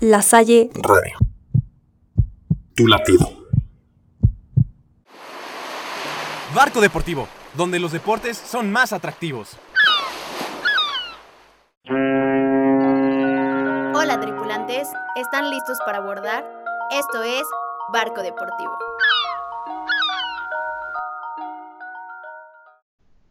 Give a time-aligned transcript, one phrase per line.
[0.00, 1.18] La Salle Radio.
[2.76, 3.26] Tu latido.
[6.54, 9.56] Barco Deportivo, donde los deportes son más atractivos.
[13.92, 14.86] Hola tripulantes,
[15.16, 16.48] ¿están listos para abordar?
[16.92, 17.42] Esto es
[17.92, 18.78] Barco Deportivo.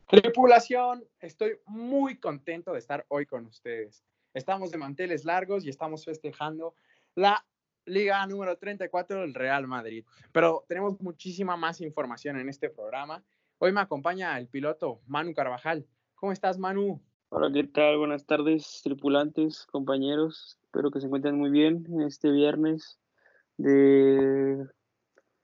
[0.09, 4.03] Tripulación, estoy muy contento de estar hoy con ustedes.
[4.37, 6.75] Estamos de manteles largos y estamos festejando
[7.15, 7.43] la
[7.85, 10.05] Liga número 34 del Real Madrid.
[10.31, 13.23] Pero tenemos muchísima más información en este programa.
[13.57, 15.87] Hoy me acompaña el piloto Manu Carvajal.
[16.13, 17.01] ¿Cómo estás, Manu?
[17.29, 17.97] Hola, ¿qué tal?
[17.97, 20.59] Buenas tardes, tripulantes, compañeros.
[20.65, 22.99] Espero que se encuentren muy bien en este viernes
[23.57, 24.67] de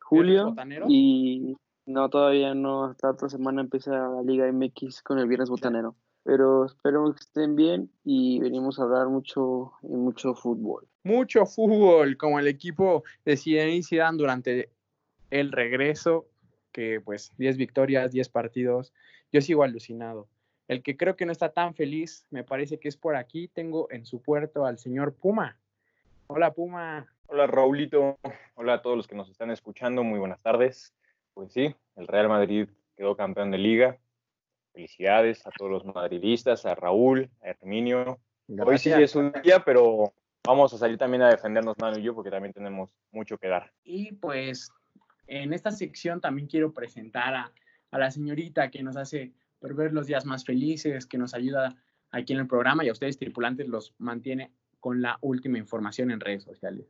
[0.01, 0.53] julio.
[0.87, 1.55] Y
[1.87, 2.85] no, todavía no.
[2.85, 5.95] Hasta otra semana empieza la Liga MX con el Viernes Botanero.
[6.23, 10.87] Pero espero que estén bien y venimos a hablar mucho y mucho fútbol.
[11.03, 14.69] Mucho fútbol, como el equipo de Zidane durante
[15.29, 16.27] el regreso,
[16.71, 18.93] que pues 10 victorias, 10 partidos.
[19.31, 20.27] Yo sigo alucinado.
[20.67, 23.49] El que creo que no está tan feliz, me parece que es por aquí.
[23.49, 25.57] Tengo en su puerto al señor Puma.
[26.27, 27.05] Hola, Puma.
[27.27, 28.17] Hola, Raulito.
[28.55, 30.03] Hola a todos los que nos están escuchando.
[30.03, 30.93] Muy buenas tardes.
[31.33, 33.97] Pues sí, el Real Madrid quedó campeón de liga.
[34.73, 38.19] Felicidades a todos los madridistas, a Raúl, a Herminio.
[38.65, 42.15] Hoy sí es un día, pero vamos a salir también a defendernos, Manu y yo,
[42.15, 43.71] porque también tenemos mucho que dar.
[43.83, 44.71] Y pues
[45.27, 47.51] en esta sección también quiero presentar a,
[47.91, 51.75] a la señorita que nos hace ver los días más felices, que nos ayuda
[52.11, 56.19] aquí en el programa y a ustedes tripulantes los mantiene con la última información en
[56.19, 56.85] redes sociales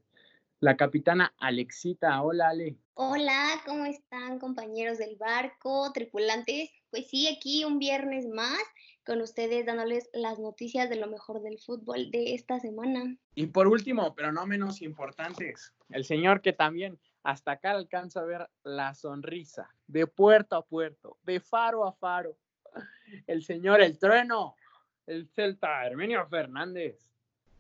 [0.63, 2.21] la capitana Alexita.
[2.21, 2.77] Hola, Ale.
[2.95, 6.69] Hola, ¿cómo están compañeros del barco, tripulantes?
[6.91, 8.61] Pues sí, aquí un viernes más
[9.03, 13.17] con ustedes dándoles las noticias de lo mejor del fútbol de esta semana.
[13.33, 18.25] Y por último, pero no menos importantes, el señor que también hasta acá alcanza a
[18.25, 22.37] ver la sonrisa de puerto a puerto, de faro a faro.
[23.25, 24.55] El señor El Trueno,
[25.07, 27.09] el Celta, Herminio Fernández.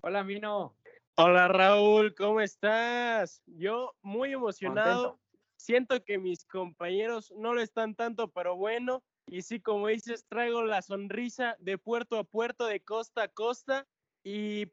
[0.01, 0.75] Hola, Mino.
[1.15, 3.41] Hola Raúl, ¿cómo estás?
[3.45, 5.19] Yo muy emocionado.
[5.63, 9.01] Siento que mis compañeros no lo están tanto, pero bueno.
[9.27, 13.87] Y sí, como dices, traigo la sonrisa de puerto a puerto, de costa a costa.
[14.25, 14.65] ¿Y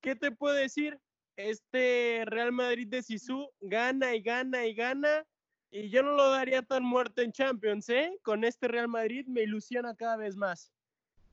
[0.00, 0.98] qué te puedo decir?
[1.36, 5.26] Este Real Madrid de Sisu gana y gana y gana.
[5.70, 8.18] Y yo no lo daría tan muerto en Champions, ¿eh?
[8.22, 10.72] Con este Real Madrid me ilusiona cada vez más.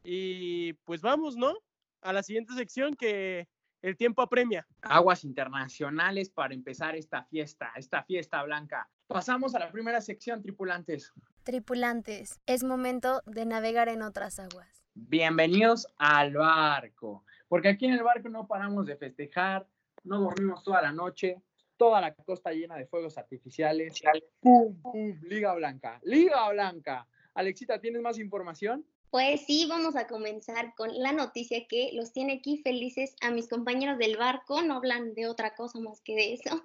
[0.03, 1.55] Y pues vamos, ¿no?
[2.01, 3.47] A la siguiente sección que
[3.81, 4.67] el tiempo apremia.
[4.81, 8.89] Aguas internacionales para empezar esta fiesta, esta fiesta blanca.
[9.07, 11.13] Pasamos a la primera sección, tripulantes.
[11.43, 14.83] Tripulantes, es momento de navegar en otras aguas.
[14.95, 19.65] Bienvenidos al barco, porque aquí en el barco no paramos de festejar,
[20.03, 21.41] no dormimos toda la noche,
[21.77, 23.97] toda la costa llena de fuegos artificiales.
[24.41, 25.17] ¡Pum, pum!
[25.23, 27.07] Liga Blanca, Liga Blanca.
[27.33, 28.85] Alexita, ¿tienes más información?
[29.09, 33.47] Pues sí, vamos a comenzar con la noticia que los tiene aquí felices a mis
[33.47, 36.61] compañeros del barco, no hablan de otra cosa más que de eso.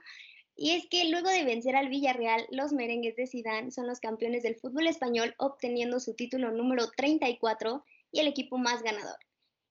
[0.55, 4.43] Y es que luego de vencer al Villarreal, los merengues de Sidán son los campeones
[4.43, 9.17] del fútbol español, obteniendo su título número 34 y el equipo más ganador.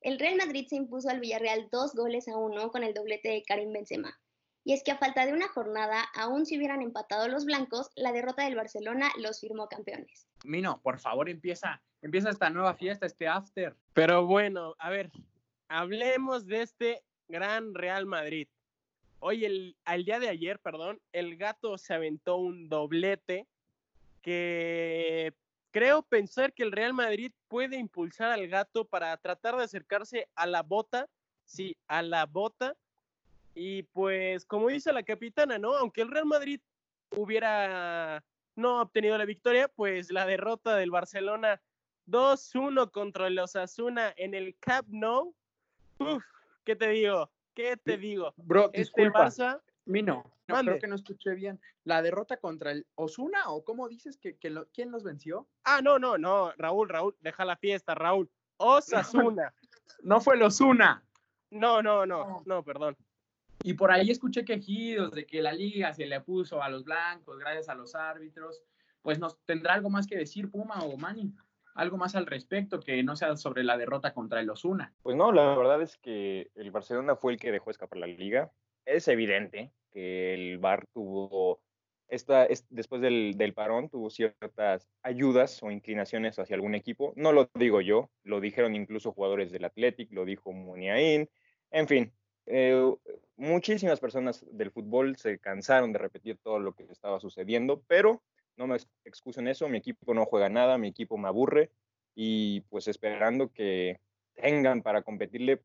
[0.02, 3.44] El Real Madrid se impuso al Villarreal dos goles a uno con el doblete de
[3.44, 4.20] Karim Benzema.
[4.64, 8.12] Y es que a falta de una jornada, aún si hubieran empatado los blancos, la
[8.12, 10.28] derrota del Barcelona los firmó campeones.
[10.44, 13.76] Mino, por favor, empieza, empieza esta nueva fiesta, este after.
[13.94, 15.12] Pero bueno, a ver,
[15.68, 18.48] hablemos de este gran Real Madrid.
[19.24, 23.46] Hoy, el, al día de ayer, perdón, el gato se aventó un doblete
[24.24, 25.32] que
[25.70, 30.48] creo pensar que el Real Madrid puede impulsar al gato para tratar de acercarse a
[30.48, 31.08] la bota,
[31.46, 32.76] sí, a la bota
[33.54, 35.76] y pues, como dice la capitana, ¿no?
[35.76, 36.60] Aunque el Real Madrid
[37.16, 38.24] hubiera
[38.56, 41.62] no obtenido la victoria, pues la derrota del Barcelona
[42.08, 45.36] 2-1 contra el Osasuna en el Camp Nou.
[46.00, 46.24] Uf,
[46.64, 47.30] ¿qué te digo?
[47.54, 48.34] ¿Qué te digo?
[48.38, 51.60] Bro, este Barça, Mino, no, creo que no escuché bien.
[51.84, 55.48] ¿La derrota contra el Osuna o cómo dices que, quién los venció?
[55.64, 58.30] Ah, no, no, no, Raúl, Raúl, deja la fiesta, Raúl.
[58.58, 59.54] Osasuna.
[60.04, 61.04] no fue el Osuna.
[61.50, 62.96] No, no, no, no, perdón.
[63.64, 67.38] Y por ahí escuché quejidos de que la liga se le puso a los blancos
[67.38, 68.64] gracias a los árbitros.
[69.02, 71.34] Pues nos tendrá algo más que decir Puma o Mani,
[71.76, 74.94] algo más al respecto que no sea sobre la derrota contra el Osuna.
[75.04, 78.52] Pues no, la verdad es que el Barcelona fue el que dejó escapar la liga.
[78.86, 81.62] Es evidente que el Bar tuvo
[82.08, 87.14] esta, después del, del, parón tuvo ciertas ayudas o inclinaciones hacia algún equipo.
[87.16, 91.30] No lo digo yo, lo dijeron incluso jugadores del Athletic, lo dijo Muniain.
[91.72, 92.12] En fin,
[92.48, 92.94] eh,
[93.38, 98.22] muchísimas personas del fútbol se cansaron de repetir todo lo que estaba sucediendo, pero
[98.62, 101.72] no me excuso en eso, mi equipo no juega nada, mi equipo me aburre
[102.16, 104.00] y pues esperando que
[104.36, 105.62] tengan para competirle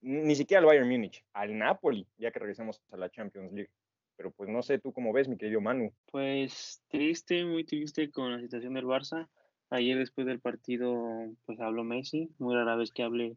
[0.00, 3.70] ni siquiera al Bayern Múnich, al Napoli, ya que regresemos a la Champions League.
[4.16, 5.92] Pero pues no sé tú cómo ves, mi querido Manu.
[6.10, 9.28] Pues triste, muy triste con la situación del Barça.
[9.70, 10.94] Ayer después del partido,
[11.44, 13.36] pues habló Messi, muy rara vez que hable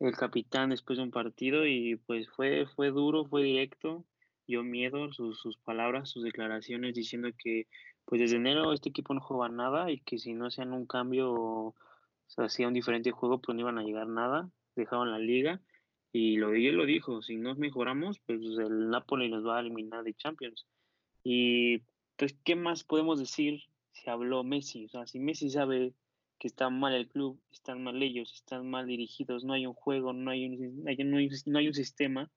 [0.00, 4.04] el capitán después de un partido y pues fue, fue duro, fue directo,
[4.46, 7.66] dio miedo sus, sus palabras, sus declaraciones diciendo que
[8.06, 11.32] pues desde enero este equipo no juega nada y que si no hacían un cambio
[11.32, 11.74] o
[12.26, 15.60] se hacía un diferente juego pues no iban a llegar nada, dejaban la liga
[16.12, 20.02] y lo él lo dijo, si no mejoramos pues el Napoli nos va a eliminar
[20.02, 20.66] de Champions
[21.22, 21.82] y
[22.16, 25.92] pues qué más podemos decir si habló Messi, o sea si Messi sabe
[26.38, 30.12] que está mal el club, están mal ellos, están mal dirigidos, no hay un juego,
[30.12, 32.30] no hay un, no hay, un sistema,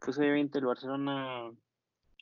[0.00, 1.50] pues obviamente el Barcelona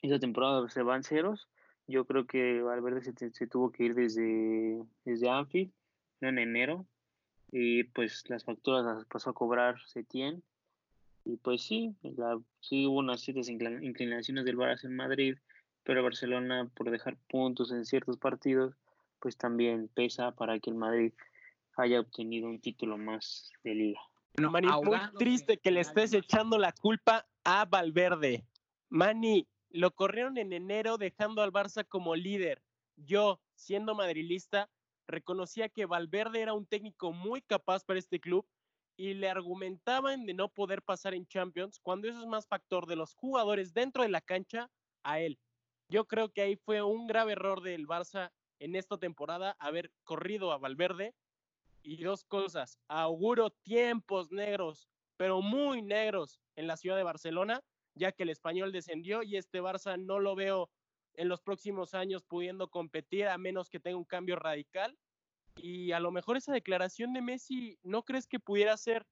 [0.01, 1.47] esa temporada se van ceros.
[1.91, 5.71] Yo creo que Valverde se, se tuvo que ir desde, desde Anfield,
[6.21, 6.85] en enero,
[7.51, 10.43] y pues las facturas las pasó a cobrar Setién.
[11.23, 15.37] Y pues sí, la, sí hubo unas ciertas inclinaciones del Barça en Madrid,
[15.83, 18.75] pero Barcelona por dejar puntos en ciertos partidos
[19.21, 21.13] pues también pesa para que el Madrid
[21.77, 24.01] haya obtenido un título más de liga.
[24.37, 28.45] Mani, muy triste que le estés echando la culpa a Valverde.
[28.89, 32.61] Mani, lo corrieron en enero dejando al Barça como líder.
[32.95, 34.69] Yo, siendo madrilista,
[35.07, 38.45] reconocía que Valverde era un técnico muy capaz para este club
[38.97, 42.95] y le argumentaban de no poder pasar en Champions cuando eso es más factor de
[42.95, 44.69] los jugadores dentro de la cancha
[45.03, 45.39] a él.
[45.89, 50.51] Yo creo que ahí fue un grave error del Barça en esta temporada haber corrido
[50.51, 51.15] a Valverde.
[51.83, 54.87] Y dos cosas, auguro tiempos negros,
[55.17, 57.63] pero muy negros en la ciudad de Barcelona,
[58.01, 60.71] ya que el español descendió y este Barça no lo veo
[61.13, 64.97] en los próximos años pudiendo competir a menos que tenga un cambio radical.
[65.57, 69.05] Y a lo mejor esa declaración de Messi, ¿no crees que pudiera ser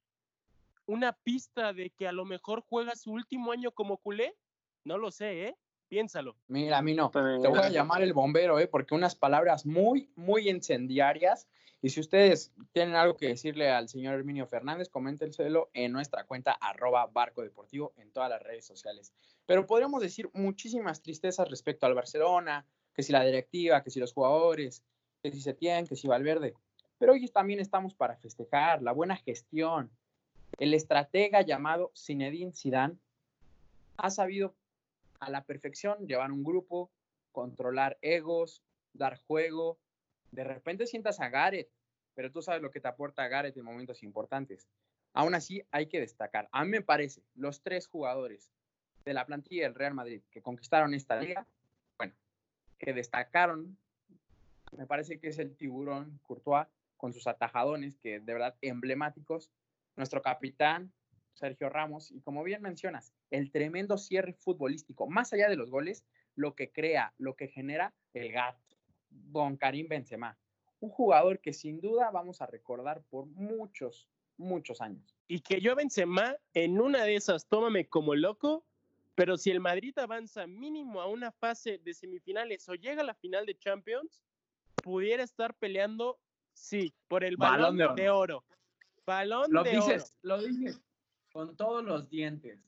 [0.86, 4.36] una pista de que a lo mejor juega su último año como culé?
[4.82, 5.56] No lo sé, ¿eh?
[5.88, 6.36] Piénsalo.
[6.48, 7.10] Mira, a mí no.
[7.10, 8.66] Te voy a llamar el bombero, ¿eh?
[8.66, 11.48] porque unas palabras muy, muy incendiarias.
[11.82, 16.52] Y si ustedes tienen algo que decirle al señor Herminio Fernández, coméntenselo en nuestra cuenta
[16.52, 19.14] arroba barco deportivo en todas las redes sociales.
[19.46, 24.12] Pero podríamos decir muchísimas tristezas respecto al Barcelona, que si la directiva, que si los
[24.12, 24.84] jugadores,
[25.22, 26.54] que si se tienen, que si Valverde.
[26.98, 29.90] Pero hoy también estamos para festejar la buena gestión.
[30.58, 32.98] El estratega llamado Zinedine Zidane
[33.96, 34.54] ha sabido
[35.18, 36.90] a la perfección llevar un grupo,
[37.32, 38.62] controlar egos,
[38.92, 39.78] dar juego.
[40.30, 41.70] De repente sientas a Gareth,
[42.14, 44.68] pero tú sabes lo que te aporta Gareth en momentos importantes.
[45.12, 46.48] Aún así, hay que destacar.
[46.52, 48.50] A mí me parece, los tres jugadores
[49.04, 51.46] de la plantilla del Real Madrid que conquistaron esta liga,
[51.98, 52.14] bueno,
[52.78, 53.76] que destacaron,
[54.76, 59.50] me parece que es el tiburón Courtois con sus atajadones, que de verdad emblemáticos.
[59.96, 60.92] Nuestro capitán,
[61.34, 66.04] Sergio Ramos, y como bien mencionas, el tremendo cierre futbolístico, más allá de los goles,
[66.36, 68.69] lo que crea, lo que genera el gato,
[69.10, 70.38] don Karim Benzema,
[70.80, 75.16] un jugador que sin duda vamos a recordar por muchos, muchos años.
[75.28, 78.64] Y que yo Benzema en una de esas, tómame como loco,
[79.14, 83.14] pero si el Madrid avanza mínimo a una fase de semifinales o llega a la
[83.14, 84.22] final de Champions,
[84.82, 86.18] pudiera estar peleando,
[86.54, 88.44] sí, por el balón, de, oro.
[89.04, 90.80] Balón lo de dices, Lo dices
[91.32, 92.58] con todos los dientes.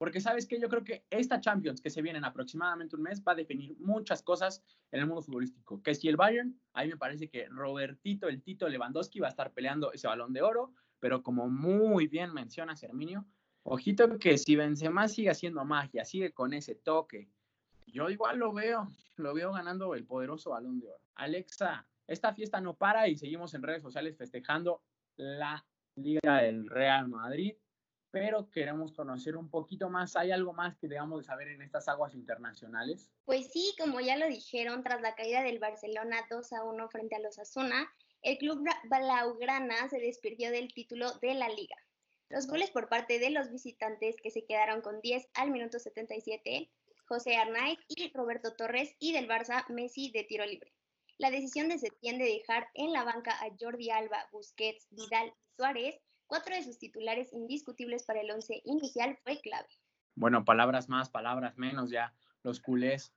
[0.00, 3.22] Porque sabes que yo creo que esta Champions que se viene en aproximadamente un mes
[3.22, 5.82] va a definir muchas cosas en el mundo futbolístico.
[5.82, 9.52] Que si el Bayern, ahí me parece que Robertito, el Tito Lewandowski va a estar
[9.52, 13.26] peleando ese balón de oro, pero como muy bien menciona Herminio,
[13.62, 17.28] ojito que si Benzema sigue haciendo magia, sigue con ese toque,
[17.86, 21.04] yo igual lo veo, lo veo ganando el poderoso balón de oro.
[21.14, 24.82] Alexa, esta fiesta no para y seguimos en redes sociales festejando
[25.16, 25.62] la
[25.94, 27.54] Liga del Real Madrid
[28.10, 30.16] pero queremos conocer un poquito más.
[30.16, 33.10] ¿Hay algo más que debamos de saber en estas aguas internacionales?
[33.24, 37.16] Pues sí, como ya lo dijeron, tras la caída del Barcelona 2 a 1 frente
[37.16, 37.88] a los Asuna,
[38.22, 41.76] el club Blaugrana se despidió del título de la liga.
[42.28, 46.70] Los goles por parte de los visitantes que se quedaron con 10 al minuto 77,
[47.06, 50.72] José Arnaiz y Roberto Torres y del Barça Messi de tiro libre.
[51.18, 55.56] La decisión de Setién de dejar en la banca a Jordi Alba, Busquets, Vidal y
[55.56, 59.66] Suárez cuatro de sus titulares indiscutibles para el once inicial fue clave.
[60.14, 63.12] Bueno, palabras más, palabras menos, ya los culés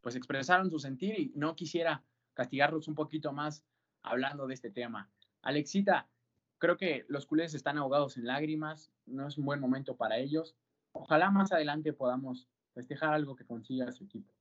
[0.00, 2.02] pues expresaron su sentir y no quisiera
[2.32, 3.66] castigarlos un poquito más
[4.02, 5.10] hablando de este tema.
[5.42, 6.08] Alexita,
[6.56, 10.56] creo que los culés están ahogados en lágrimas, no es un buen momento para ellos.
[10.92, 14.32] ojalá más adelante podamos festejar algo que consiga su equipo.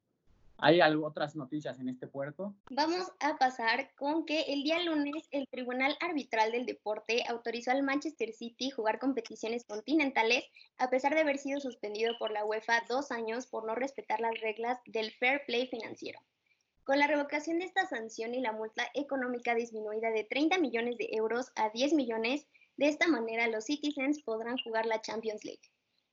[0.59, 2.55] ¿Hay algo, otras noticias en este puerto?
[2.71, 7.83] Vamos a pasar con que el día lunes el Tribunal Arbitral del Deporte autorizó al
[7.83, 10.45] Manchester City jugar competiciones continentales
[10.79, 14.39] a pesar de haber sido suspendido por la UEFA dos años por no respetar las
[14.41, 16.19] reglas del fair play financiero.
[16.83, 21.09] Con la revocación de esta sanción y la multa económica disminuida de 30 millones de
[21.11, 22.47] euros a 10 millones,
[22.77, 25.69] de esta manera los Citizens podrán jugar la Champions League.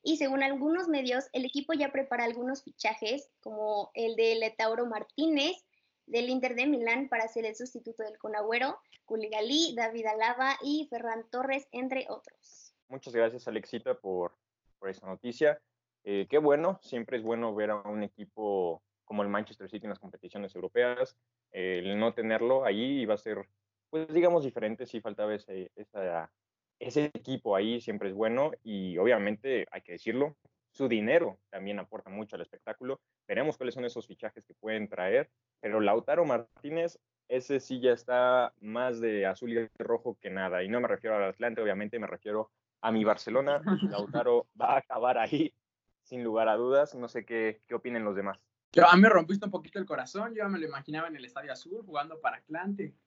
[0.06, 5.64] Y según algunos medios, el equipo ya prepara algunos fichajes, como el de Letauro Martínez,
[6.04, 11.24] del Inter de Milán, para ser el sustituto del Conagüero, Culigalí, David Alaba y Ferran
[11.30, 12.74] Torres, entre otros.
[12.88, 14.36] Muchas gracias, Alexita, por,
[14.78, 15.58] por esa noticia.
[16.04, 19.90] Eh, qué bueno, siempre es bueno ver a un equipo como el Manchester City en
[19.90, 21.16] las competiciones europeas.
[21.50, 23.48] el no tenerlo ahí iba a ser,
[23.88, 26.30] pues digamos, diferente si faltaba ese, esa
[26.78, 30.36] ese equipo ahí siempre es bueno y obviamente hay que decirlo,
[30.74, 33.00] su dinero también aporta mucho al espectáculo.
[33.28, 38.52] Veremos cuáles son esos fichajes que pueden traer, pero Lautaro Martínez, ese sí ya está
[38.60, 40.62] más de azul y rojo que nada.
[40.62, 42.50] Y no me refiero al Atlante, obviamente me refiero
[42.80, 43.62] a mi Barcelona.
[43.88, 45.54] Lautaro va a acabar ahí,
[46.02, 46.94] sin lugar a dudas.
[46.96, 48.38] No sé qué, qué opinen los demás.
[48.72, 50.34] Yo, a mí me rompiste un poquito el corazón.
[50.34, 52.94] Yo me lo imaginaba en el Estadio Azul jugando para Atlante.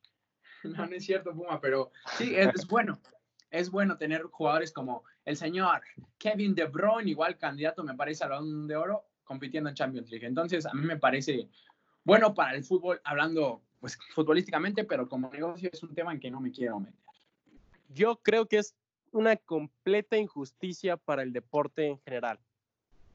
[0.63, 2.99] No, no es cierto, Puma, pero sí, es bueno
[3.49, 5.81] es bueno tener jugadores como el señor
[6.17, 10.25] Kevin De Bruyne, igual candidato me parece al balón de oro, compitiendo en Champions League.
[10.25, 11.49] Entonces, a mí me parece
[12.03, 16.31] bueno para el fútbol, hablando pues futbolísticamente, pero como negocio es un tema en que
[16.31, 16.99] no me quiero meter.
[17.89, 18.75] Yo creo que es
[19.11, 22.39] una completa injusticia para el deporte en general.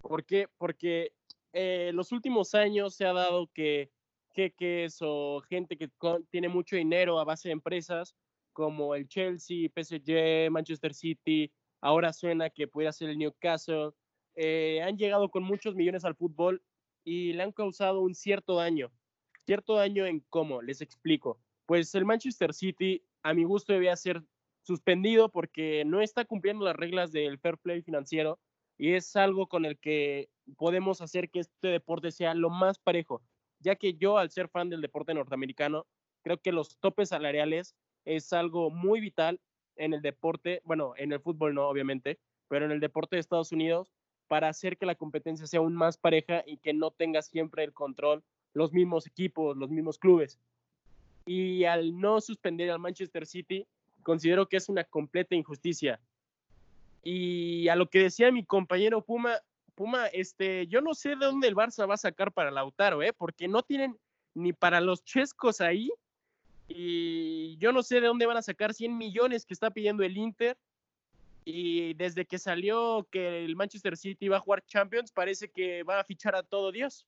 [0.00, 0.48] ¿Por qué?
[0.58, 1.12] Porque
[1.52, 3.90] eh, los últimos años se ha dado que
[4.34, 5.90] jeques o gente que
[6.30, 8.14] tiene mucho dinero a base de empresas
[8.52, 13.90] como el Chelsea, PSG, Manchester City, ahora suena que puede ser el Newcastle,
[14.34, 16.62] eh, han llegado con muchos millones al fútbol
[17.04, 18.92] y le han causado un cierto daño.
[19.44, 21.40] Cierto daño en cómo, les explico.
[21.66, 24.22] Pues el Manchester City, a mi gusto, debía ser
[24.62, 28.38] suspendido porque no está cumpliendo las reglas del fair play financiero
[28.78, 33.22] y es algo con el que podemos hacer que este deporte sea lo más parejo,
[33.58, 35.86] ya que yo, al ser fan del deporte norteamericano,
[36.22, 39.40] creo que los topes salariales es algo muy vital
[39.76, 42.18] en el deporte, bueno, en el fútbol no, obviamente,
[42.48, 43.92] pero en el deporte de Estados Unidos
[44.28, 47.72] para hacer que la competencia sea aún más pareja y que no tenga siempre el
[47.72, 48.22] control
[48.54, 50.38] los mismos equipos, los mismos clubes.
[51.26, 53.66] Y al no suspender al Manchester City,
[54.02, 56.00] considero que es una completa injusticia.
[57.02, 59.38] Y a lo que decía mi compañero Puma,
[59.74, 63.12] Puma, este, yo no sé de dónde el Barça va a sacar para Lautaro, ¿eh?
[63.12, 63.98] porque no tienen
[64.34, 65.90] ni para los chescos ahí,
[66.68, 70.16] y yo no sé de dónde van a sacar 100 millones que está pidiendo el
[70.16, 70.56] Inter.
[71.44, 75.98] Y desde que salió que el Manchester City va a jugar Champions, parece que va
[75.98, 77.04] a fichar a todo Dios.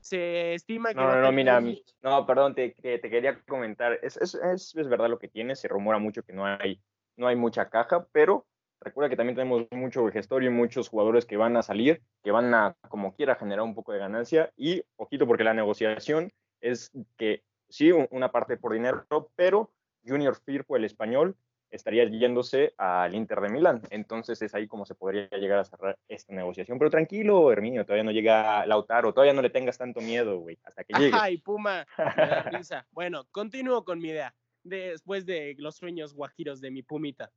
[0.00, 0.96] Se estima que.
[0.96, 1.60] No, no, no, mira,
[2.02, 3.98] no, perdón, te, te, quería comentar.
[4.02, 6.80] Es, es, es, es, verdad lo que tiene, se rumora mucho que no hay,
[7.16, 8.46] no hay mucha caja, pero
[8.80, 12.52] recuerda que también tenemos mucho gestor y muchos jugadores que van a salir, que van
[12.54, 14.52] a, como quiera, generar un poco de ganancia.
[14.56, 17.42] Y, ojito, porque la negociación es que
[17.72, 19.72] sí, una parte por dinero, pero
[20.04, 21.36] Junior Firpo, el español,
[21.72, 23.82] estaría yéndose al Inter de Milán.
[23.90, 26.78] Entonces es ahí como se podría llegar a cerrar esta negociación.
[26.78, 30.84] Pero tranquilo, Herminio, todavía no llega Lautaro, todavía no le tengas tanto miedo, güey, hasta
[30.84, 31.16] que llegue.
[31.18, 31.86] Ay, Puma,
[32.92, 37.32] bueno, continúo con mi idea, después de los sueños guajiros de mi Pumita.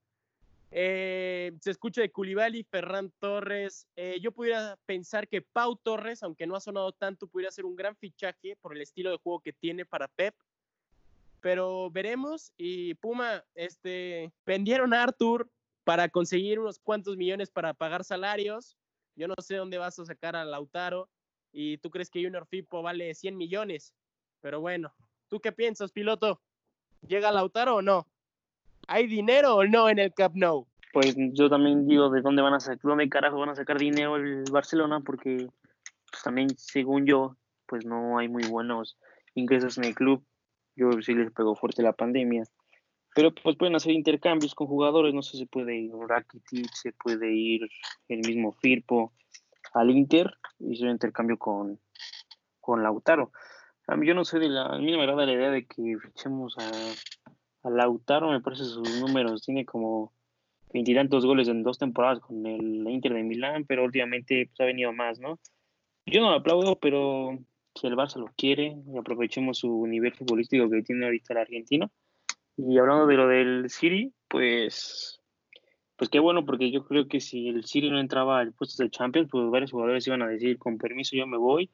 [0.71, 3.87] Eh, se escucha de Culibali, Ferran Torres.
[3.95, 7.75] Eh, yo pudiera pensar que Pau Torres, aunque no ha sonado tanto, pudiera ser un
[7.75, 10.35] gran fichaje por el estilo de juego que tiene para Pep.
[11.41, 12.51] Pero veremos.
[12.57, 15.49] Y Puma, este, vendieron a Arthur
[15.83, 18.75] para conseguir unos cuantos millones para pagar salarios.
[19.15, 21.09] Yo no sé dónde vas a sacar a Lautaro.
[21.51, 23.93] Y tú crees que Junior Fipo vale 100 millones.
[24.41, 24.93] Pero bueno,
[25.29, 26.41] ¿tú qué piensas, piloto?
[27.01, 28.07] ¿Llega Lautaro o no?
[28.87, 30.67] ¿Hay dinero o no en el Camp Nou?
[30.93, 34.15] Pues yo también digo de dónde van a sacar, dónde carajo van a sacar dinero
[34.15, 35.47] el Barcelona, porque
[36.11, 38.97] pues, también, según yo, pues no hay muy buenos
[39.33, 40.23] ingresos en el club.
[40.75, 42.43] Yo sí les pegó fuerte la pandemia.
[43.15, 47.33] Pero pues pueden hacer intercambios con jugadores, no sé, se puede ir Rakitic, se puede
[47.33, 47.61] ir
[48.09, 49.13] el mismo Firpo
[49.73, 51.79] al Inter y un intercambio con,
[52.59, 53.31] con Lautaro.
[53.87, 56.71] A mí yo no a mí me agrada la idea de que fichemos a
[57.65, 60.13] a Lautaro me parece sus números, tiene como
[60.71, 64.93] veintitantos goles en dos temporadas con el Inter de Milán, pero últimamente pues, ha venido
[64.93, 65.39] más, ¿no?
[66.05, 67.39] Yo no lo aplaudo, pero
[67.73, 71.91] si el Barça lo quiere, aprovechemos su nivel futbolístico que tiene ahorita el argentino.
[72.57, 75.19] Y hablando de lo del City, pues
[75.97, 78.89] pues qué bueno, porque yo creo que si el City no entraba al puesto de
[78.89, 81.69] Champions, pues varios jugadores iban a decir, con permiso yo me voy,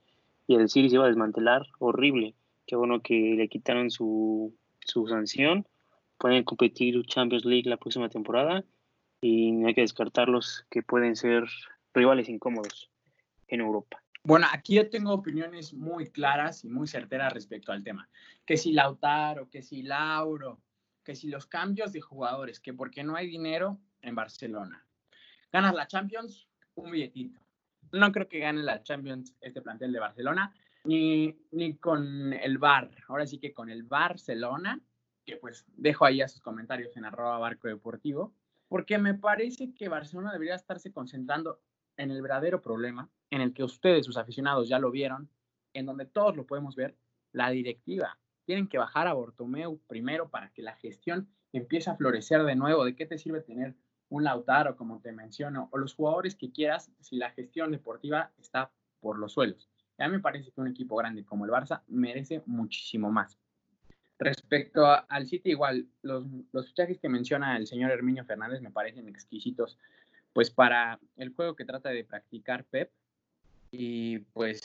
[0.47, 2.35] y el City se iba a desmantelar horrible.
[2.67, 5.65] Qué bueno que le quitaron su, su sanción,
[6.21, 8.63] pueden competir Champions League la próxima temporada,
[9.21, 11.45] y no hay que descartarlos que pueden ser
[11.95, 12.91] rivales incómodos
[13.47, 14.03] en Europa.
[14.23, 18.07] Bueno, aquí yo tengo opiniones muy claras y muy certeras respecto al tema.
[18.45, 20.61] Que si Lautaro, que si Lauro,
[21.03, 24.85] que si los cambios de jugadores, que porque no hay dinero en Barcelona.
[25.51, 27.39] Ganas la Champions, un billetito.
[27.91, 32.91] No creo que gane la Champions este plantel de Barcelona, ni, ni con el Bar.
[33.07, 34.79] Ahora sí que con el Barcelona,
[35.25, 38.33] que pues dejo ahí a sus comentarios en arroba barco deportivo,
[38.67, 41.61] porque me parece que Barcelona debería estarse concentrando
[41.97, 45.29] en el verdadero problema, en el que ustedes, sus aficionados, ya lo vieron,
[45.73, 46.97] en donde todos lo podemos ver,
[47.31, 48.17] la directiva.
[48.45, 52.85] Tienen que bajar a Bortomeu primero para que la gestión empiece a florecer de nuevo.
[52.85, 53.75] ¿De qué te sirve tener
[54.09, 58.71] un Lautaro, como te menciono, o los jugadores que quieras si la gestión deportiva está
[58.99, 59.69] por los suelos?
[59.97, 63.37] Ya me parece que un equipo grande como el Barça merece muchísimo más.
[64.23, 69.07] Respecto al City, igual, los, los fichajes que menciona el señor Herminio Fernández me parecen
[69.07, 69.79] exquisitos
[70.31, 72.91] pues para el juego que trata de practicar Pep
[73.71, 74.61] y pues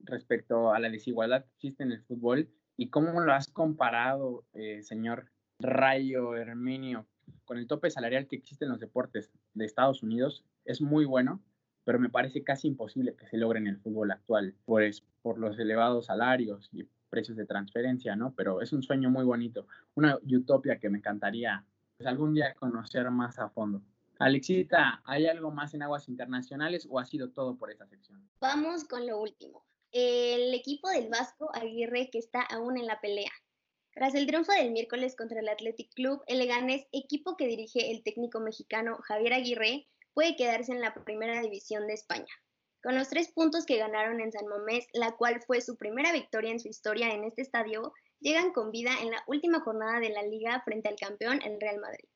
[0.00, 4.82] respecto a la desigualdad que existe en el fútbol y cómo lo has comparado, eh,
[4.82, 7.06] señor Rayo Herminio,
[7.46, 11.40] con el tope salarial que existe en los deportes de Estados Unidos, es muy bueno,
[11.84, 15.58] pero me parece casi imposible que se logre en el fútbol actual, pues por los
[15.58, 18.32] elevados salarios y precios de transferencia, ¿no?
[18.34, 21.64] Pero es un sueño muy bonito, una utopia que me encantaría
[21.96, 23.82] pues, algún día conocer más a fondo.
[24.18, 28.26] Alexita, ¿hay algo más en aguas internacionales o ha sido todo por esta sección?
[28.40, 29.64] Vamos con lo último.
[29.92, 33.32] El equipo del Vasco Aguirre que está aún en la pelea.
[33.92, 38.02] Tras el triunfo del miércoles contra el Athletic Club, el Leganés, equipo que dirige el
[38.02, 42.32] técnico mexicano Javier Aguirre, puede quedarse en la primera división de España.
[42.82, 46.50] Con los tres puntos que ganaron en San Mamés, la cual fue su primera victoria
[46.50, 50.22] en su historia en este estadio, llegan con vida en la última jornada de la
[50.22, 52.08] liga frente al campeón, el Real Madrid.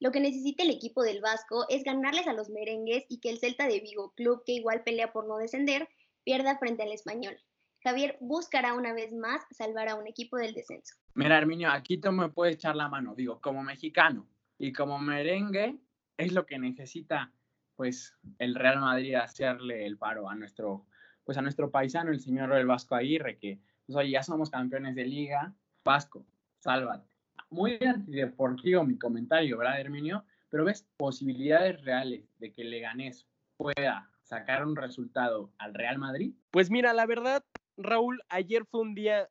[0.00, 3.38] Lo que necesita el equipo del Vasco es ganarles a los merengues y que el
[3.38, 5.88] Celta de Vigo, club que igual pelea por no descender,
[6.24, 7.38] pierda frente al español.
[7.82, 10.96] Javier buscará una vez más salvar a un equipo del descenso.
[11.14, 13.14] Mira, Arminio, aquí tú me puedes echar la mano.
[13.14, 14.26] Digo, como mexicano
[14.58, 15.78] y como merengue,
[16.16, 17.32] es lo que necesita
[17.76, 20.86] pues el Real Madrid hacerle el paro a nuestro
[21.24, 24.94] pues a nuestro paisano, el señor del Vasco Aguirre, que pues, oye, ya somos campeones
[24.94, 25.52] de liga,
[25.84, 26.24] Vasco,
[26.60, 27.16] sálvate
[27.50, 30.24] muy antideportivo mi comentario, ¿verdad, Herminio?
[30.50, 36.34] Pero ves posibilidades reales de que Leganés pueda sacar un resultado al Real Madrid.
[36.50, 37.44] Pues mira, la verdad,
[37.76, 39.28] Raúl, ayer fue un día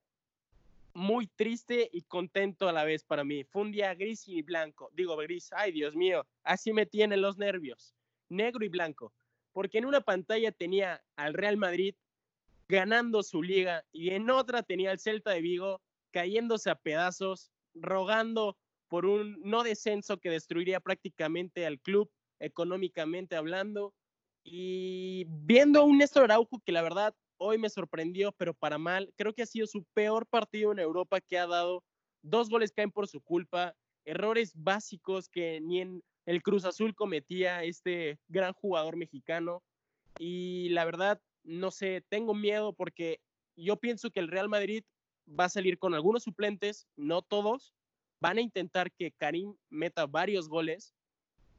[0.93, 3.43] muy triste y contento a la vez para mí.
[3.43, 4.89] Fue un día gris y blanco.
[4.93, 7.93] Digo gris, ay Dios mío, así me tienen los nervios.
[8.29, 9.13] Negro y blanco.
[9.53, 11.95] Porque en una pantalla tenía al Real Madrid
[12.67, 18.57] ganando su liga y en otra tenía al Celta de Vigo cayéndose a pedazos rogando
[18.87, 22.09] por un no descenso que destruiría prácticamente al club
[22.39, 23.93] económicamente hablando.
[24.43, 29.11] Y viendo a un Néstor Araujo que la verdad hoy me sorprendió, pero para mal,
[29.17, 31.83] creo que ha sido su peor partido en Europa que ha dado.
[32.21, 37.63] Dos goles caen por su culpa, errores básicos que ni en el Cruz Azul cometía
[37.63, 39.63] este gran jugador mexicano.
[40.17, 43.19] Y la verdad, no sé, tengo miedo porque
[43.55, 44.83] yo pienso que el Real Madrid
[45.27, 47.73] va a salir con algunos suplentes, no todos.
[48.21, 50.93] Van a intentar que Karim meta varios goles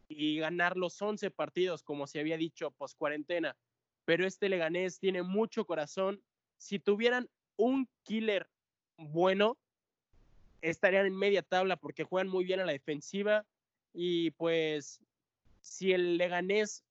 [0.09, 3.57] y ganar los 11 partidos, como se había dicho, post cuarentena.
[4.05, 6.23] Pero este Leganés tiene mucho corazón.
[6.59, 8.49] Si tuvieran un killer
[8.97, 9.59] bueno,
[10.63, 13.45] estarían en media tabla porque juegan muy bien a la defensiva.
[13.99, 15.01] Y pues,
[15.63, 16.85] si el Leganés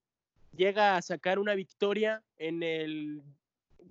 [0.58, 3.22] llega a sacar una victoria en el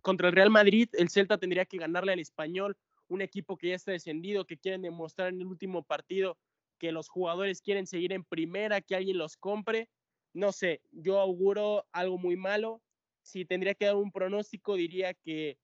[0.02, 3.76] contra el Real Madrid, el Celta tendría que ganarle al español, un equipo que ya
[3.76, 6.36] está descendido, que quieren demostrar en el último partido
[6.78, 9.88] que los jugadores quieren seguir en primera, que alguien los compre.
[10.32, 12.82] No sé, yo auguro algo muy malo.
[13.22, 15.56] Si tendría que dar un pronóstico, diría que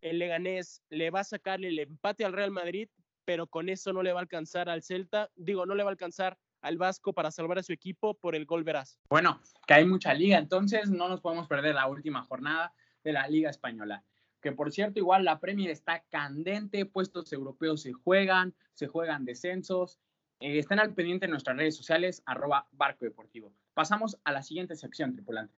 [0.00, 2.88] el Leganés le va a sacarle el empate al Real Madrid,
[3.24, 5.92] pero con eso no le va a alcanzar al Celta, digo, no le va a
[5.92, 8.98] alcanzar al Vasco para salvar a su equipo por el gol verás.
[9.08, 12.72] Bueno, que hay mucha liga, entonces no nos podemos perder la última jornada
[13.04, 14.04] de la Liga Española.
[14.40, 19.98] Que por cierto, igual la Premier está candente, puestos europeos se juegan, se juegan descensos.
[20.40, 23.52] Eh, estén al pendiente en nuestras redes sociales, arroba barco deportivo.
[23.74, 25.54] Pasamos a la siguiente sección, tripulante.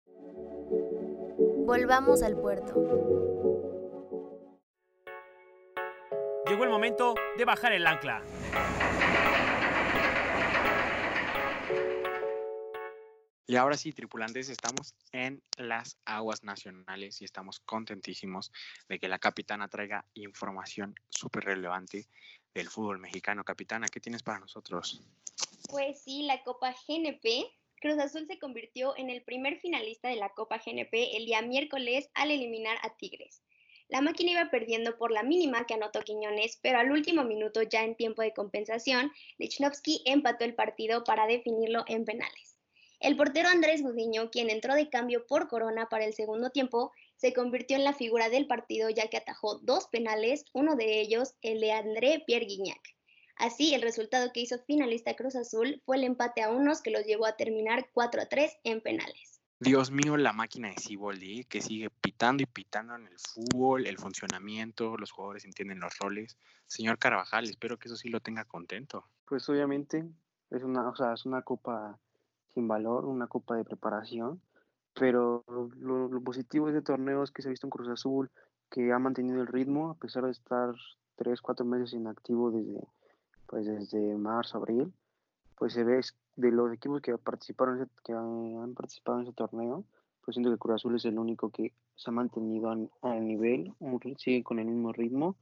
[1.66, 2.74] Volvamos al puerto.
[6.48, 8.22] Llegó el momento de bajar el ancla.
[13.50, 18.52] Y ahora sí, tripulantes, estamos en las aguas nacionales y estamos contentísimos
[18.90, 22.06] de que la capitana traiga información súper relevante
[22.52, 23.44] del fútbol mexicano.
[23.44, 25.00] Capitana, ¿qué tienes para nosotros?
[25.70, 27.50] Pues sí, la Copa GNP.
[27.80, 32.10] Cruz Azul se convirtió en el primer finalista de la Copa GNP el día miércoles
[32.12, 33.42] al eliminar a Tigres.
[33.88, 37.82] La máquina iba perdiendo por la mínima que anotó Quiñones, pero al último minuto, ya
[37.82, 42.47] en tiempo de compensación, Lichnowsky empató el partido para definirlo en penales.
[43.00, 47.32] El portero Andrés Gudiño, quien entró de cambio por Corona para el segundo tiempo, se
[47.32, 51.60] convirtió en la figura del partido ya que atajó dos penales, uno de ellos el
[51.60, 52.80] de André Pierre Guignac.
[53.36, 57.06] Así, el resultado que hizo finalista Cruz Azul fue el empate a unos que los
[57.06, 59.40] llevó a terminar 4 a 3 en penales.
[59.60, 63.98] Dios mío, la máquina de Ciboldi que sigue pitando y pitando en el fútbol, el
[63.98, 66.36] funcionamiento, los jugadores entienden los roles.
[66.66, 69.04] Señor Carvajal, espero que eso sí lo tenga contento.
[69.24, 70.04] Pues obviamente
[70.50, 71.98] es una, o sea, es una copa
[72.58, 74.40] sin valor, una copa de preparación,
[74.94, 75.44] pero
[75.78, 78.30] lo, positivo de este torneo es que se ha visto un Cruz Azul
[78.68, 80.74] que ha mantenido el ritmo a pesar de estar
[81.14, 82.84] tres, cuatro meses inactivo desde,
[83.46, 84.92] pues desde marzo, abril,
[85.56, 86.00] pues se ve
[86.34, 89.84] de los equipos que participaron, que han participado en ese torneo,
[90.24, 92.70] pues siento que Cruz Azul es el único que se ha mantenido
[93.02, 93.72] a, nivel,
[94.16, 95.36] sigue con el mismo ritmo,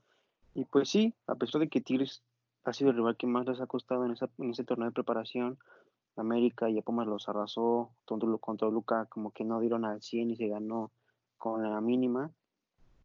[0.55, 2.23] y pues sí, a pesar de que Tigres
[2.65, 4.93] ha sido el rival que más les ha costado en, esa, en ese torneo de
[4.93, 5.59] preparación,
[6.17, 10.37] América y a Pumas los arrasó, contra Luca como que no dieron al 100 y
[10.37, 10.91] se ganó
[11.39, 12.31] con la mínima,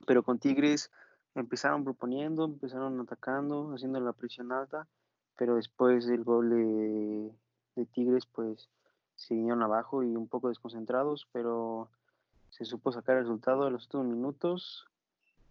[0.06, 0.92] pero con Tigres
[1.36, 4.88] empezaron proponiendo, empezaron atacando, haciendo la presión alta,
[5.38, 8.70] pero después del gol de, Tigres pues
[9.16, 11.90] se vinieron abajo y un poco desconcentrados, pero
[12.50, 14.88] se supo sacar el resultado de los últimos minutos.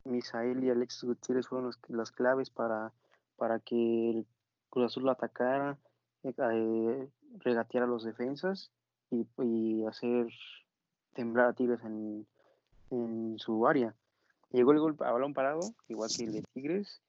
[0.04, 2.92] Misael y Alexis Gutiérrez fueron las claves para,
[3.36, 4.26] para que el
[4.70, 5.78] Cruz Azul lo atacara,
[6.22, 8.70] eh, regatear a los defensas
[9.10, 10.28] y, hacer
[11.14, 12.26] temblar a Tigres en,
[13.38, 13.94] su área.
[14.50, 17.00] Llegó el gol a balón parado, igual que el de Tigres,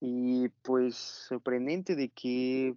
[0.00, 2.76] y pues sorprendente de que,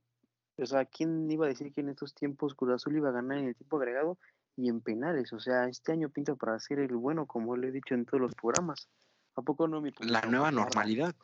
[0.58, 3.38] o sea, ¿quién iba a decir que en estos tiempos Cruz Azul iba a ganar
[3.38, 4.18] en el tiempo agregado
[4.56, 5.34] y en penales?
[5.34, 8.22] O sea, este año pinta para ser el bueno, como lo he dicho en todos
[8.22, 8.88] los programas.
[9.36, 11.16] ¿A poco no, mi La nueva normalidad,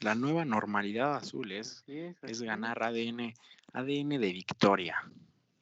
[0.00, 3.34] la nueva normalidad azul es, es ganar ADN,
[3.72, 4.96] ADN de victoria.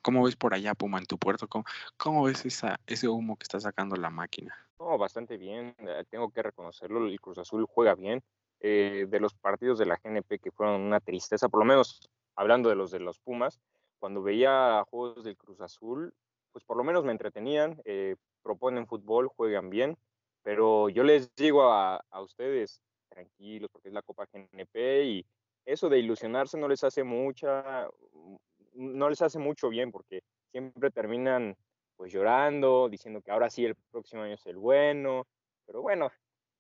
[0.03, 1.49] ¿Cómo ves por allá, Puma, en tu puerto?
[1.97, 4.55] ¿Cómo, ves esa, ese humo que está sacando la máquina?
[4.79, 5.75] No, bastante bien.
[5.79, 7.05] Eh, tengo que reconocerlo.
[7.05, 8.23] El Cruz Azul juega bien.
[8.61, 12.69] Eh, de los partidos de la GNP que fueron una tristeza, por lo menos hablando
[12.69, 13.61] de los de los Pumas,
[13.99, 16.15] cuando veía juegos del Cruz Azul,
[16.53, 19.99] pues por lo menos me entretenían, eh, proponen fútbol, juegan bien,
[20.47, 25.27] pero yo les digo a, a ustedes, tranquilos, porque es la Copa GNP y
[25.65, 27.89] eso de ilusionarse no les hace mucha,
[28.75, 30.21] no les hace mucho bien porque
[30.53, 31.57] siempre terminan
[31.97, 35.27] pues llorando, diciendo que ahora sí el próximo año es el bueno,
[35.67, 36.13] pero bueno,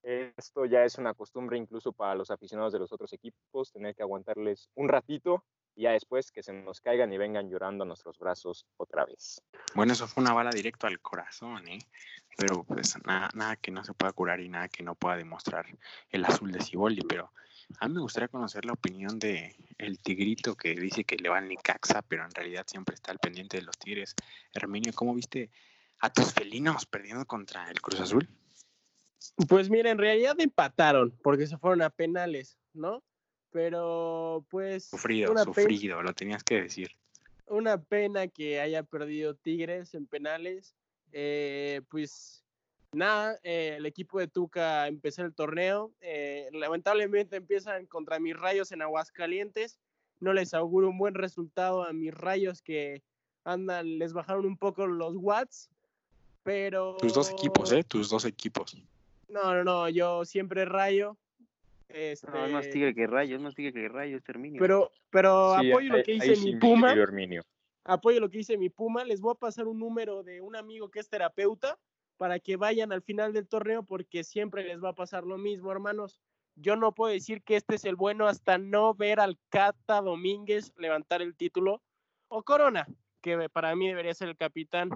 [0.06, 4.02] esto ya es una costumbre incluso para los aficionados de los otros equipos, tener que
[4.02, 8.16] aguantarles un ratito y ya después que se nos caigan y vengan llorando a nuestros
[8.18, 9.42] brazos otra vez.
[9.74, 11.80] Bueno, eso fue una bala directo al corazón, ¿eh?
[12.36, 15.66] Pero pues nada, nada que no se pueda curar y nada que no pueda demostrar
[16.10, 17.32] el azul de Ciboldi, pero
[17.80, 21.38] a mí me gustaría conocer la opinión de el tigrito que dice que le va
[21.38, 24.14] al Nicaxa, pero en realidad siempre está al pendiente de los Tigres.
[24.52, 25.50] Herminio, ¿cómo viste
[25.98, 28.28] a tus felinos perdiendo contra el Cruz Azul?
[29.48, 33.02] Pues mira, en realidad empataron porque se fueron a penales, ¿no?
[33.50, 34.84] Pero pues...
[34.84, 36.90] Sufrido, sufrido, lo tenías que decir.
[37.46, 40.74] Una pena que haya perdido Tigres en penales.
[41.12, 42.44] Eh, pues
[42.92, 45.92] nada, eh, el equipo de Tuca empezó el torneo.
[46.00, 49.78] Eh, lamentablemente empiezan contra mis rayos en Aguascalientes.
[50.20, 53.02] No les auguro un buen resultado a mis rayos que
[53.44, 55.70] andan, les bajaron un poco los watts.
[56.42, 56.96] Pero.
[56.98, 57.84] Tus dos equipos, ¿eh?
[57.84, 58.76] Tus dos equipos.
[59.28, 61.16] No, no, no, yo siempre rayo.
[61.88, 62.30] Este...
[62.30, 64.60] No, es más tigre que rayo, es más tigre que rayo, es Terminio.
[64.60, 66.94] Pero, pero apoyo lo que dice mi Puma.
[67.84, 69.04] Apoyo lo que dice mi Puma.
[69.04, 71.78] Les voy a pasar un número de un amigo que es terapeuta
[72.16, 75.70] para que vayan al final del torneo porque siempre les va a pasar lo mismo,
[75.70, 76.20] hermanos.
[76.56, 80.72] Yo no puedo decir que este es el bueno hasta no ver al Cata Domínguez
[80.76, 81.82] levantar el título
[82.28, 82.86] o Corona,
[83.20, 84.90] que para mí debería ser el capitán.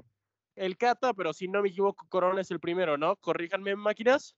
[0.61, 3.17] El Cata, pero si no me equivoco, Corona es el primero, ¿no?
[3.17, 4.37] Corríjanme, máquinas.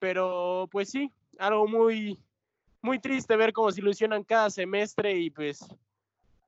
[0.00, 2.18] Pero pues sí, algo muy,
[2.82, 5.64] muy triste ver cómo se ilusionan cada semestre y pues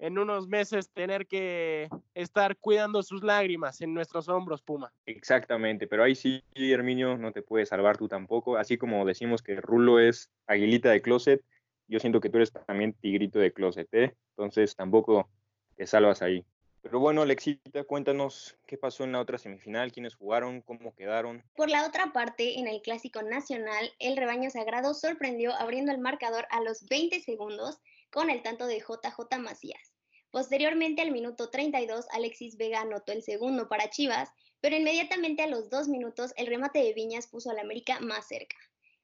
[0.01, 4.93] en unos meses tener que estar cuidando sus lágrimas en nuestros hombros, Puma.
[5.07, 8.57] Exactamente, pero ahí sí, Herminio, no te puedes salvar tú tampoco.
[8.57, 11.45] Así como decimos que Rulo es aguilita de closet,
[11.87, 14.17] yo siento que tú eres también tigrito de closet, ¿eh?
[14.31, 15.29] Entonces tampoco
[15.77, 16.45] te salvas ahí.
[16.83, 21.45] Pero bueno, Alexita, cuéntanos qué pasó en la otra semifinal, quiénes jugaron, cómo quedaron.
[21.55, 26.45] Por la otra parte, en el Clásico Nacional, el rebaño sagrado sorprendió abriendo el marcador
[26.51, 27.79] a los 20 segundos
[28.11, 29.95] con el tanto de JJ Macías.
[30.33, 35.71] Posteriormente, al minuto 32, Alexis Vega anotó el segundo para Chivas, pero inmediatamente a los
[35.71, 38.57] dos minutos el remate de Viñas puso al América más cerca.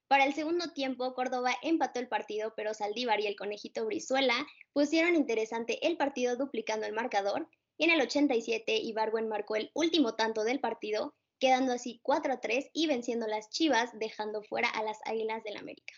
[0.09, 5.15] Para el segundo tiempo, Córdoba empató el partido, pero Saldívar y el conejito Brizuela pusieron
[5.15, 7.47] interesante el partido duplicando el marcador
[7.79, 12.71] en el 87 Ibargüen marcó el último tanto del partido, quedando así 4 a 3
[12.73, 15.95] y venciendo las Chivas, dejando fuera a las Águilas del América.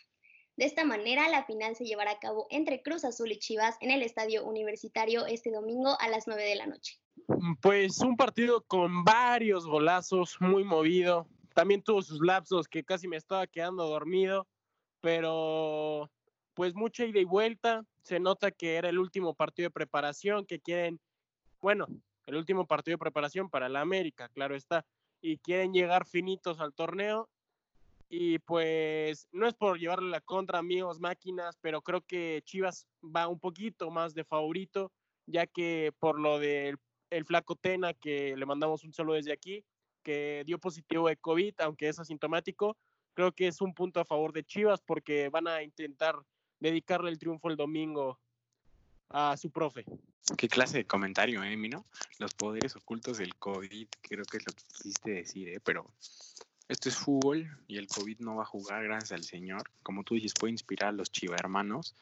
[0.56, 3.90] De esta manera, la final se llevará a cabo entre Cruz Azul y Chivas en
[3.90, 6.98] el Estadio Universitario este domingo a las 9 de la noche.
[7.62, 11.26] Pues un partido con varios golazos, muy movido.
[11.54, 14.46] También tuvo sus lapsos que casi me estaba quedando dormido,
[15.00, 16.10] pero
[16.52, 17.84] pues mucha ida y vuelta.
[18.02, 21.00] Se nota que era el último partido de preparación, que quieren
[21.60, 21.86] bueno,
[22.26, 24.84] el último partido de preparación para la América, claro está,
[25.20, 27.28] y quieren llegar finitos al torneo.
[28.12, 33.28] Y pues no es por llevarle la contra, amigos, máquinas, pero creo que Chivas va
[33.28, 34.90] un poquito más de favorito,
[35.26, 36.76] ya que por lo del
[37.10, 39.64] el flaco Tena, que le mandamos un saludo desde aquí,
[40.02, 42.76] que dio positivo de COVID, aunque es asintomático,
[43.14, 46.16] creo que es un punto a favor de Chivas porque van a intentar
[46.60, 48.20] dedicarle el triunfo el domingo
[49.10, 49.84] a su profe.
[50.36, 51.86] Qué clase de comentario, ¿eh, Mino?
[52.18, 55.60] Los poderes ocultos del COVID, creo que es lo que quisiste decir, ¿eh?
[55.60, 55.90] Pero
[56.68, 59.70] esto es fútbol y el COVID no va a jugar gracias al Señor.
[59.82, 61.96] Como tú dices, puede inspirar a los chiva hermanos,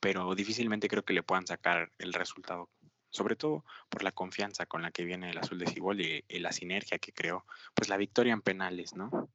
[0.00, 2.70] pero difícilmente creo que le puedan sacar el resultado.
[3.10, 6.38] Sobre todo por la confianza con la que viene el azul de Cibol y, y
[6.38, 7.44] la sinergia que creó.
[7.74, 9.28] Pues la victoria en penales, ¿no?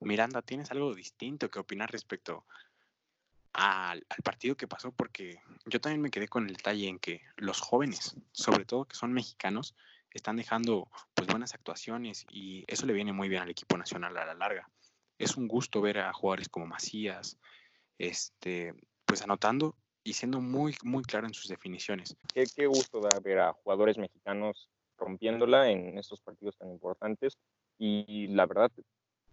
[0.00, 2.46] Miranda, ¿tienes algo distinto que opinar respecto
[3.58, 7.60] al, partido que pasó porque yo también me quedé con el detalle en que los
[7.60, 9.74] jóvenes, sobre todo que son mexicanos,
[10.12, 14.26] están dejando pues buenas actuaciones y eso le viene muy bien al equipo nacional a
[14.26, 14.70] la larga.
[15.18, 17.36] Es un gusto ver a jugadores como Macías,
[17.98, 22.16] este, pues anotando y siendo muy, muy claro en sus definiciones.
[22.32, 27.36] Qué, qué gusto da ver a jugadores mexicanos rompiéndola en estos partidos tan importantes
[27.76, 28.70] y la verdad,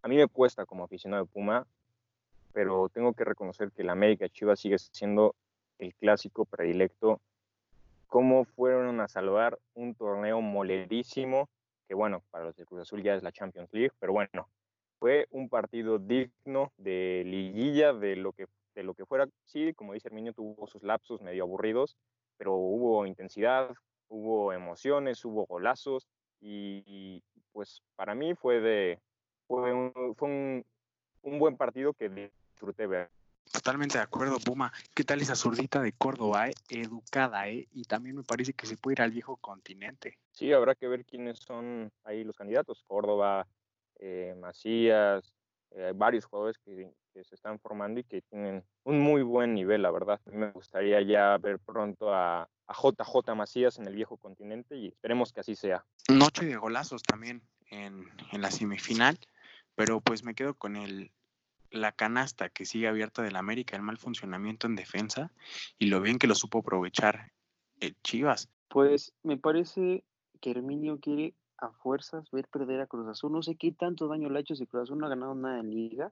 [0.02, 1.68] a mí me cuesta como aficionado de Puma
[2.56, 5.36] pero tengo que reconocer que la América Chivas sigue siendo
[5.78, 7.20] el clásico predilecto.
[8.08, 11.50] ¿Cómo fueron a salvar un torneo molerísimo?
[11.86, 14.48] Que bueno, para los de Cruz Azul ya es la Champions League, pero bueno,
[15.00, 19.28] fue un partido digno de liguilla, de lo que, de lo que fuera.
[19.44, 21.98] Sí, como dice Herminio, tuvo sus lapsos medio aburridos,
[22.38, 23.76] pero hubo intensidad,
[24.08, 26.08] hubo emociones, hubo golazos
[26.40, 28.98] y, pues para mí fue de
[29.46, 30.66] fue un, fue un,
[31.24, 32.32] un buen partido que
[32.74, 33.10] ver.
[33.52, 34.74] Totalmente de acuerdo, Puma.
[34.94, 36.54] ¿Qué tal esa zurdita de Córdoba, eh?
[36.70, 37.68] educada, eh?
[37.72, 40.18] Y también me parece que se puede ir al viejo continente.
[40.32, 42.84] Sí, habrá que ver quiénes son ahí los candidatos.
[42.88, 43.48] Córdoba,
[44.00, 45.34] eh, Macías,
[45.72, 46.92] eh, varios jugadores que,
[47.24, 50.20] se están formando y que tienen un muy buen nivel, la verdad.
[50.26, 55.32] Me gustaría ya ver pronto a, a JJ Macías en el viejo continente y esperemos
[55.32, 55.86] que así sea.
[56.10, 59.18] Noche de golazos también en, en la semifinal,
[59.76, 61.10] pero pues me quedo con el
[61.72, 65.32] la canasta que sigue abierta del América, el mal funcionamiento en defensa
[65.78, 67.32] y lo bien que lo supo aprovechar
[67.80, 68.50] el Chivas.
[68.70, 70.04] Pues me parece
[70.42, 73.32] que Herminio quiere a fuerzas ver perder a Cruz Azul.
[73.32, 75.60] No sé qué tanto daño le ha hecho si Cruz Azul no ha ganado nada
[75.60, 76.12] en liga.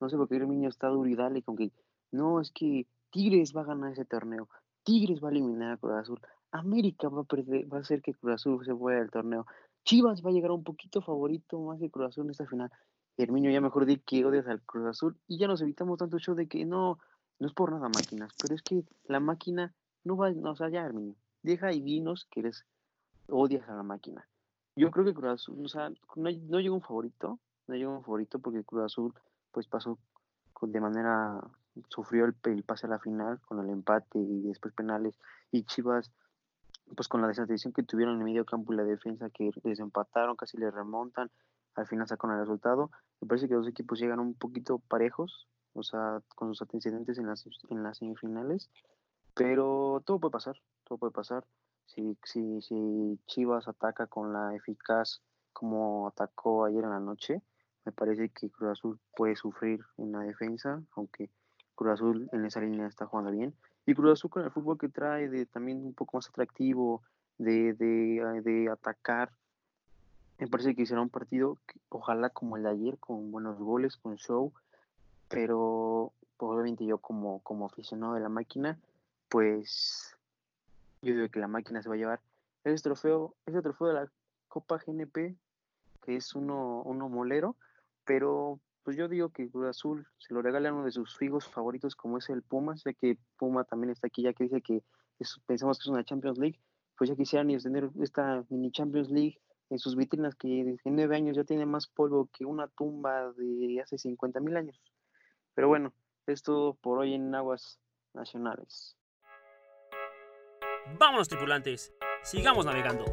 [0.00, 1.72] No sé por qué Herminio está duro y dale con que
[2.12, 4.48] no, es que Tigres va a ganar ese torneo.
[4.82, 6.20] Tigres va a eliminar a Cruz Azul.
[6.52, 9.46] América va a perder, va a hacer que Cruz Azul se vaya del torneo.
[9.84, 12.70] Chivas va a llegar un poquito favorito más que Cruz Azul en esta final.
[13.22, 16.34] Herminio, ya mejor di que odias al Cruz Azul y ya nos evitamos tanto show
[16.34, 16.98] de que no,
[17.38, 20.68] no es por nada máquinas, pero es que la máquina no va, no, o sea,
[20.68, 22.64] ya Herminio, deja y dinos que eres,
[23.28, 24.26] odias a la máquina.
[24.76, 28.02] Yo creo que Cruz Azul, o sea, no, no llegó un favorito, no llegó un
[28.02, 29.14] favorito porque Cruz Azul
[29.52, 29.98] pues pasó
[30.62, 31.40] de manera,
[31.88, 35.18] sufrió el, el pase a la final con el empate y después penales
[35.50, 36.10] y Chivas
[36.94, 40.36] pues con la desatención que tuvieron en el medio campo y la defensa que desempataron,
[40.36, 41.30] casi le remontan,
[41.74, 42.90] al final sacan el resultado.
[43.20, 47.26] Me parece que los equipos llegan un poquito parejos, o sea, con sus antecedentes en
[47.26, 48.70] las, en las semifinales,
[49.34, 51.44] pero todo puede pasar, todo puede pasar.
[51.86, 57.42] Si, si, si Chivas ataca con la eficaz como atacó ayer en la noche,
[57.84, 61.30] me parece que Cruz Azul puede sufrir en la defensa, aunque
[61.74, 63.54] Cruz Azul en esa línea está jugando bien.
[63.86, 67.02] Y Cruz Azul con el fútbol que trae de también un poco más atractivo,
[67.38, 69.32] de, de, de atacar
[70.40, 71.58] me parece que será un partido,
[71.90, 74.52] ojalá como el de ayer, con buenos goles, con show,
[75.28, 78.78] pero probablemente yo como, como aficionado de la máquina,
[79.28, 80.16] pues
[81.02, 82.20] yo digo que la máquina se va a llevar
[82.64, 84.08] ese trofeo, ese trofeo de la
[84.48, 85.36] Copa GNP,
[86.02, 87.54] que es uno, uno molero,
[88.06, 91.94] pero pues yo digo que Cruz Azul se lo regala uno de sus figos favoritos
[91.94, 94.82] como es el Puma, sé que Puma también está aquí ya que dice que
[95.44, 96.58] pensamos que es una Champions League,
[96.96, 99.38] pues ya quisieran ellos tener esta mini Champions League
[99.70, 103.80] en sus vitrinas que en nueve años ya tiene más polvo que una tumba de
[103.80, 104.80] hace 50 mil años.
[105.54, 105.94] Pero bueno,
[106.26, 107.80] es todo por hoy en aguas
[108.12, 108.96] nacionales.
[110.98, 113.04] Vámonos tripulantes, sigamos navegando.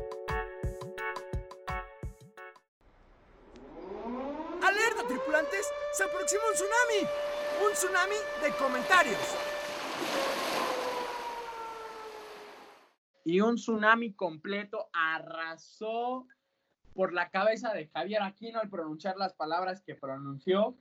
[4.63, 5.71] ¡Alerta tripulantes!
[5.93, 7.09] ¡Se aproxima un tsunami!
[7.65, 9.37] ¡Un tsunami de comentarios!
[13.23, 16.25] Y un tsunami completo arrasó
[16.97, 20.75] por la cabeza de Javier Aquino al pronunciar las palabras que pronunció.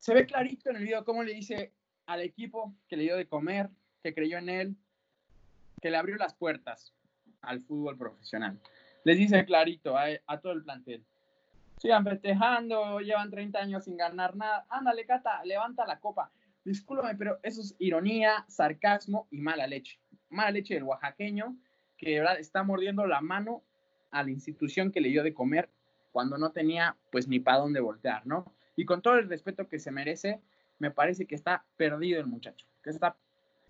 [0.00, 1.72] Se ve clarito en el video cómo le dice
[2.06, 3.70] al equipo que le dio de comer,
[4.02, 4.76] que creyó en él,
[5.80, 6.92] que le abrió las puertas
[7.40, 8.60] al fútbol profesional.
[9.04, 11.04] Les dice clarito a, todo el plantel.
[11.78, 14.66] Sigan festejando, llevan 30 años sin ganar nada.
[14.68, 16.32] Ándale, Cata, levanta la copa.
[16.64, 20.00] Discúlpame, pero eso es ironía, sarcasmo y mala leche.
[20.30, 21.56] Mala leche del oaxaqueño
[21.96, 23.62] que de verdad está mordiendo la mano
[24.10, 25.68] a la institución que le dio de comer
[26.12, 28.52] cuando no tenía pues ni para dónde voltear, ¿no?
[28.76, 30.40] Y con todo el respeto que se merece,
[30.78, 33.16] me parece que está perdido el muchacho, que está...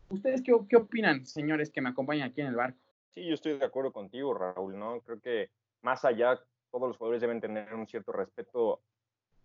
[0.09, 2.79] ¿Ustedes qué, qué opinan, señores que me acompañan aquí en el barco?
[3.11, 5.01] Sí, yo estoy de acuerdo contigo, Raúl, ¿no?
[5.01, 5.51] Creo que
[5.83, 8.81] más allá, todos los jugadores deben tener un cierto respeto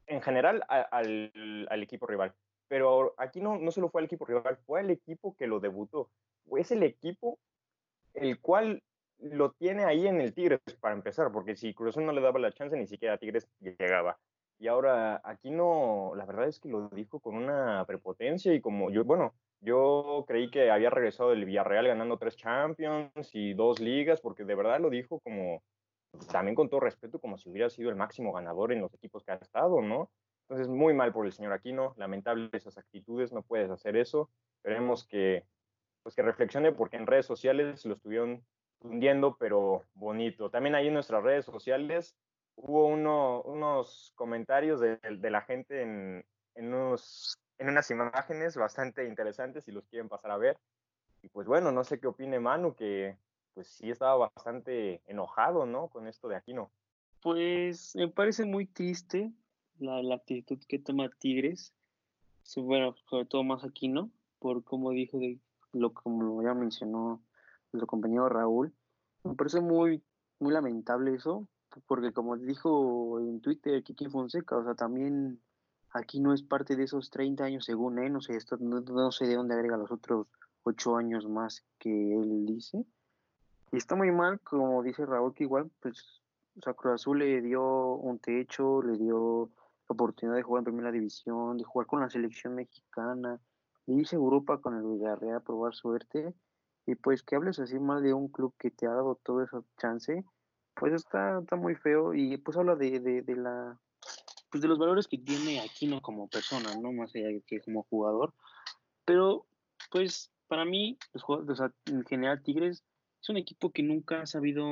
[0.07, 2.33] en general al, al, equipo rival.
[2.67, 6.09] Pero aquí no, no solo fue al equipo rival, fue el equipo que lo debutó.
[6.57, 7.39] Es el equipo
[8.13, 8.83] el cual
[9.19, 12.51] lo tiene ahí en el Tigres para empezar, porque si Cruz no le daba la
[12.51, 14.17] chance, ni siquiera Tigres llegaba.
[14.57, 18.89] Y ahora aquí no, la verdad es que lo dijo con una prepotencia y como
[18.89, 24.21] yo, bueno, yo creí que había regresado del Villarreal ganando tres Champions y dos ligas,
[24.21, 25.61] porque de verdad lo dijo como,
[26.31, 29.31] también con todo respeto, como si hubiera sido el máximo ganador en los equipos que
[29.31, 30.09] ha estado, ¿no?
[30.47, 34.29] Entonces, muy mal por el señor Aquino, lamentable esas actitudes, no puedes hacer eso.
[34.57, 35.43] Esperemos que,
[36.03, 38.45] pues que reflexione porque en redes sociales lo estuvieron
[38.81, 40.49] hundiendo, pero bonito.
[40.49, 42.15] También ahí en nuestras redes sociales
[42.55, 49.65] hubo uno, unos comentarios de, la gente en, en, unos, en unas imágenes bastante interesantes,
[49.65, 50.57] si los quieren pasar a ver.
[51.21, 53.17] Y pues bueno, no sé qué opine Manu, que
[53.53, 55.87] pues sí estaba bastante enojado, ¿no?
[55.87, 56.71] Con esto de Aquino.
[57.21, 59.31] Pues me parece muy triste
[59.79, 61.73] la, la actitud que toma Tigres,
[62.57, 65.39] bueno, sobre todo más Aquino, por como dijo, de
[65.73, 67.21] lo como ya mencionó
[67.75, 68.73] nuestro compañero Raúl.
[69.23, 70.03] Me parece muy,
[70.39, 71.47] muy lamentable eso,
[71.87, 75.41] porque como dijo en Twitter Kiki Fonseca, o sea, también
[75.91, 79.27] aquí no es parte de esos 30 años según él, no sé, esto, no, sé
[79.27, 80.27] de dónde agrega los otros
[80.63, 82.85] 8 años más que él dice.
[83.71, 86.21] Y está muy mal, como dice Raúl, que igual, pues,
[86.57, 89.49] o sea, Cruz Azul le dio un techo, le dio
[89.89, 93.39] la oportunidad de jugar en primera división, de jugar con la selección mexicana,
[93.85, 96.33] de irse a Europa con el Villarreal a probar suerte
[96.85, 99.63] y pues que hables así mal de un club que te ha dado todo esa
[99.77, 100.23] chance,
[100.75, 103.79] pues está, está muy feo y pues habla de, de, de la
[104.55, 106.93] pues de los valores que tiene Aquino como persona, ¿no?
[106.93, 108.33] Más allá que como jugador.
[109.03, 109.45] Pero,
[109.91, 112.81] pues, para mí, los jugadores, o sea, en general, Tigres
[113.21, 114.63] es un equipo que nunca ha sabido,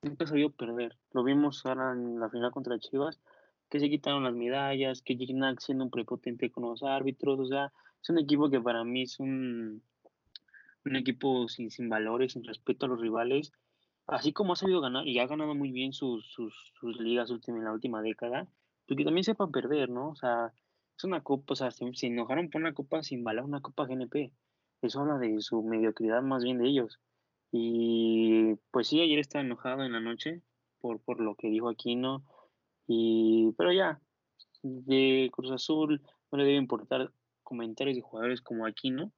[0.00, 0.96] nunca ha sabido perder.
[1.12, 3.20] Lo vimos ahora en la final contra Chivas,
[3.68, 7.70] que se quitaron las medallas, que Gignac siendo un prepotente con los árbitros, o sea,
[8.02, 9.82] es un equipo que para mí es un,
[10.84, 13.52] un equipo sin, sin valores, sin respeto a los rivales,
[14.06, 16.54] así como ha sabido ganar y ha ganado muy bien sus, sus,
[17.00, 18.48] ligas última, en la última década,
[18.86, 20.10] porque también sepa perder, ¿no?
[20.10, 20.52] O sea,
[20.96, 24.32] es una copa, o sea, se, enojaron por una copa sin valor, una copa GNP.
[24.82, 27.00] Eso habla de su mediocridad más bien de ellos.
[27.52, 30.42] Y pues sí, ayer estaba enojado en la noche
[30.80, 32.24] por, por lo que dijo Aquino.
[32.86, 34.00] Y, pero ya,
[34.62, 39.12] de Cruz Azul no le debe importar comentarios de jugadores como Aquino,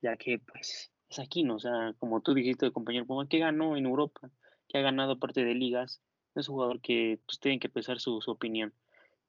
[0.00, 1.56] ya que pues es aquí, ¿no?
[1.56, 4.30] O sea, como tú dijiste, compañero Puma, que ganó en Europa,
[4.68, 6.02] que ha ganado parte de ligas,
[6.34, 8.72] es un jugador que pues tienen que pesar su, su opinión.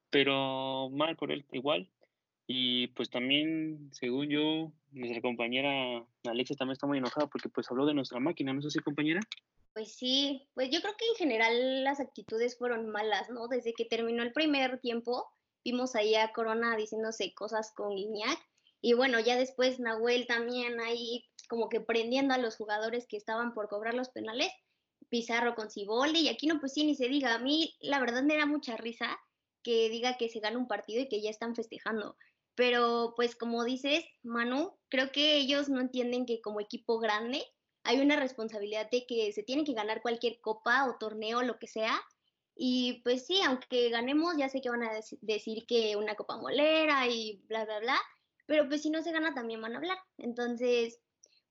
[0.09, 1.89] Pero mal por él, igual.
[2.47, 7.85] Y pues también, según yo, nuestra compañera Alexia también está muy enojada porque pues habló
[7.85, 9.21] de nuestra máquina, ¿no es así, compañera?
[9.73, 13.47] Pues sí, pues yo creo que en general las actitudes fueron malas, ¿no?
[13.47, 15.25] Desde que terminó el primer tiempo,
[15.63, 18.37] vimos ahí a Corona diciéndose cosas con Guiñac.
[18.81, 23.53] Y bueno, ya después Nahuel también ahí como que prendiendo a los jugadores que estaban
[23.53, 24.51] por cobrar los penales,
[25.09, 28.23] Pizarro con Ciboldi, y aquí no, pues sí, ni se diga, a mí la verdad
[28.23, 29.19] me da mucha risa
[29.61, 32.17] que diga que se gana un partido y que ya están festejando.
[32.55, 37.43] Pero pues como dices, Manu, creo que ellos no entienden que como equipo grande
[37.83, 41.67] hay una responsabilidad de que se tiene que ganar cualquier copa o torneo, lo que
[41.67, 41.99] sea.
[42.55, 44.91] Y pues sí, aunque ganemos, ya sé que van a
[45.21, 48.01] decir que una copa molera y bla, bla, bla,
[48.45, 49.97] pero pues si no se gana también van a hablar.
[50.17, 50.99] Entonces,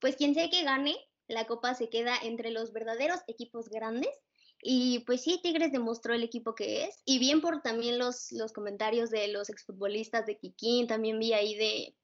[0.03, 0.97] pues quien sea que gane,
[1.29, 4.11] la copa se queda entre los verdaderos equipos grandes.
[4.61, 7.01] Y pues sí, Tigres demostró el equipo que es.
[7.05, 11.55] Y bien por también los, los comentarios de los exfutbolistas de Kikín, también vi ahí
[11.57, 11.97] de,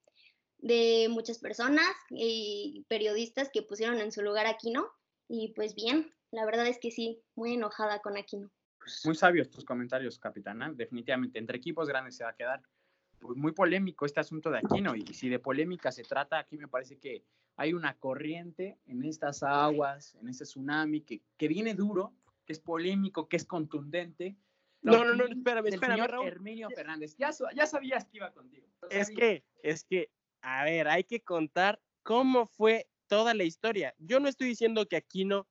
[0.58, 4.88] de muchas personas y periodistas que pusieron en su lugar a Aquino.
[5.28, 8.50] Y pues bien, la verdad es que sí, muy enojada con Aquino.
[9.04, 10.72] Muy sabios tus comentarios, capitana.
[10.72, 12.62] Definitivamente, entre equipos grandes se va a quedar
[13.20, 14.94] muy polémico este asunto de Aquino.
[14.94, 17.24] Y si de polémica se trata, aquí me parece que
[17.56, 22.12] hay una corriente en estas aguas, en ese tsunami que, que viene duro,
[22.46, 24.36] que es polémico, que es contundente.
[24.80, 26.26] No, no, no, espérame, espérame, Raúl.
[26.26, 27.16] Herminio Fernández.
[27.16, 28.66] Ya, ya sabías que iba contigo.
[28.90, 30.10] Es que, es que
[30.40, 33.94] a ver, hay que contar cómo fue toda la historia.
[33.98, 35.48] Yo no estoy diciendo que Aquino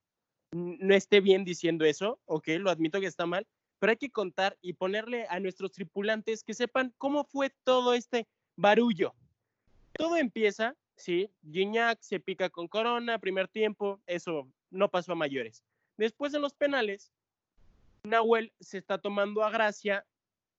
[0.52, 3.46] no esté bien diciendo eso, ok, lo admito que está mal,
[3.78, 8.26] pero hay que contar y ponerle a nuestros tripulantes que sepan cómo fue todo este
[8.56, 9.14] barullo.
[9.92, 15.64] Todo empieza, sí, Gignac se pica con Corona, primer tiempo, eso no pasó a mayores.
[15.96, 17.12] Después en los penales,
[18.04, 20.06] Nahuel se está tomando a Gracia,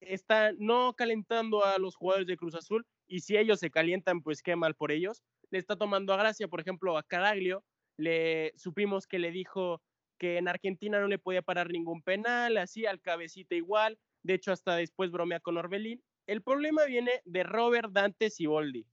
[0.02, 4.42] está no calentando a los jugadores de Cruz Azul, y si ellos se calientan, pues
[4.42, 5.24] qué mal por ellos.
[5.50, 7.64] Le está tomando a gracia, por ejemplo, a Caraglio,
[7.98, 9.82] le supimos que le dijo
[10.20, 14.52] que en Argentina no le podía parar ningún penal, así al cabecita igual, de hecho
[14.52, 16.04] hasta después bromea con Orbelín.
[16.28, 18.86] El problema viene de Robert Dante Siboldi,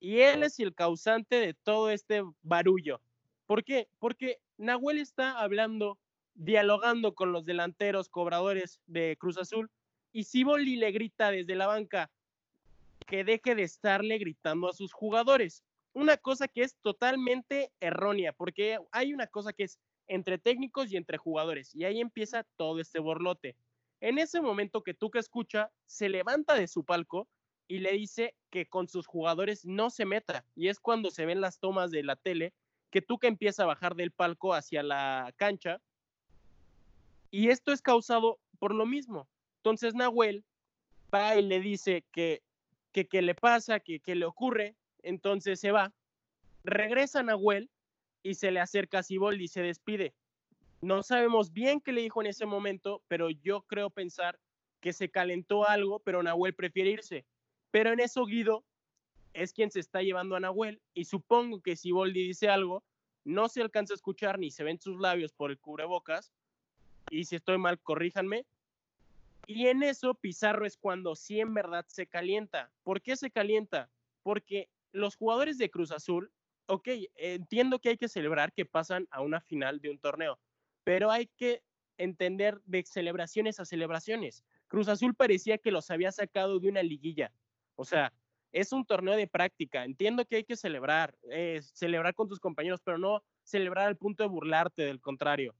[0.00, 3.00] y él es el causante de todo este barullo.
[3.46, 3.88] ¿Por qué?
[3.98, 5.98] Porque Nahuel está hablando,
[6.34, 9.70] dialogando con los delanteros cobradores de Cruz Azul,
[10.12, 12.10] y Siboldi le grita desde la banca,
[13.06, 15.62] que deje de estarle gritando a sus jugadores.
[15.94, 19.78] Una cosa que es totalmente errónea, porque hay una cosa que es
[20.08, 23.56] entre técnicos y entre jugadores, y ahí empieza todo este borlote.
[24.00, 27.28] En ese momento que Tuca escucha, se levanta de su palco
[27.68, 31.40] y le dice que con sus jugadores no se meta, y es cuando se ven
[31.40, 32.52] las tomas de la tele
[32.90, 35.80] que Tuca empieza a bajar del palco hacia la cancha,
[37.30, 39.26] y esto es causado por lo mismo.
[39.58, 40.44] Entonces Nahuel
[41.14, 42.42] va y le dice que
[42.92, 45.92] que qué le pasa, que qué le ocurre, entonces se va,
[46.62, 47.70] regresa Nahuel
[48.22, 50.14] y se le acerca Siboldi y se despide.
[50.80, 54.38] No sabemos bien qué le dijo en ese momento, pero yo creo pensar
[54.80, 57.24] que se calentó algo, pero Nahuel prefiere irse.
[57.70, 58.64] Pero en eso Guido
[59.32, 62.82] es quien se está llevando a Nahuel y supongo que Siboldi dice algo,
[63.24, 66.32] no se alcanza a escuchar ni se ven sus labios por el cubrebocas.
[67.10, 68.44] Y si estoy mal, corríjanme,
[69.46, 72.70] y en eso Pizarro es cuando sí en verdad se calienta.
[72.84, 73.90] ¿Por qué se calienta?
[74.22, 76.30] Porque los jugadores de Cruz Azul,
[76.66, 80.38] ok, entiendo que hay que celebrar que pasan a una final de un torneo,
[80.84, 81.62] pero hay que
[81.98, 84.44] entender de celebraciones a celebraciones.
[84.68, 87.32] Cruz Azul parecía que los había sacado de una liguilla.
[87.76, 88.12] O sea,
[88.52, 89.84] es un torneo de práctica.
[89.84, 94.22] Entiendo que hay que celebrar, eh, celebrar con tus compañeros, pero no celebrar al punto
[94.22, 95.54] de burlarte, del contrario.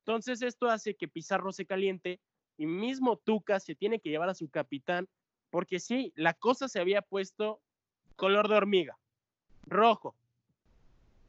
[0.00, 2.20] Entonces esto hace que Pizarro se caliente
[2.56, 5.08] y mismo Tuca se tiene que llevar a su capitán,
[5.50, 7.60] porque sí, la cosa se había puesto
[8.16, 8.98] color de hormiga,
[9.66, 10.16] rojo.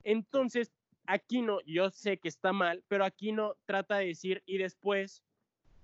[0.03, 0.71] Entonces,
[1.05, 5.23] Aquino, yo sé que está mal, pero Aquino trata de decir y después,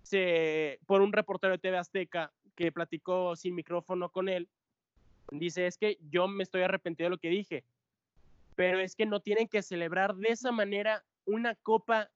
[0.03, 4.47] se, por un reportero de TV Azteca que platicó sin micrófono con él,
[5.31, 7.63] dice, es que yo me estoy arrepentido de lo que dije,
[8.55, 12.11] pero es que no tienen que celebrar de esa manera una copa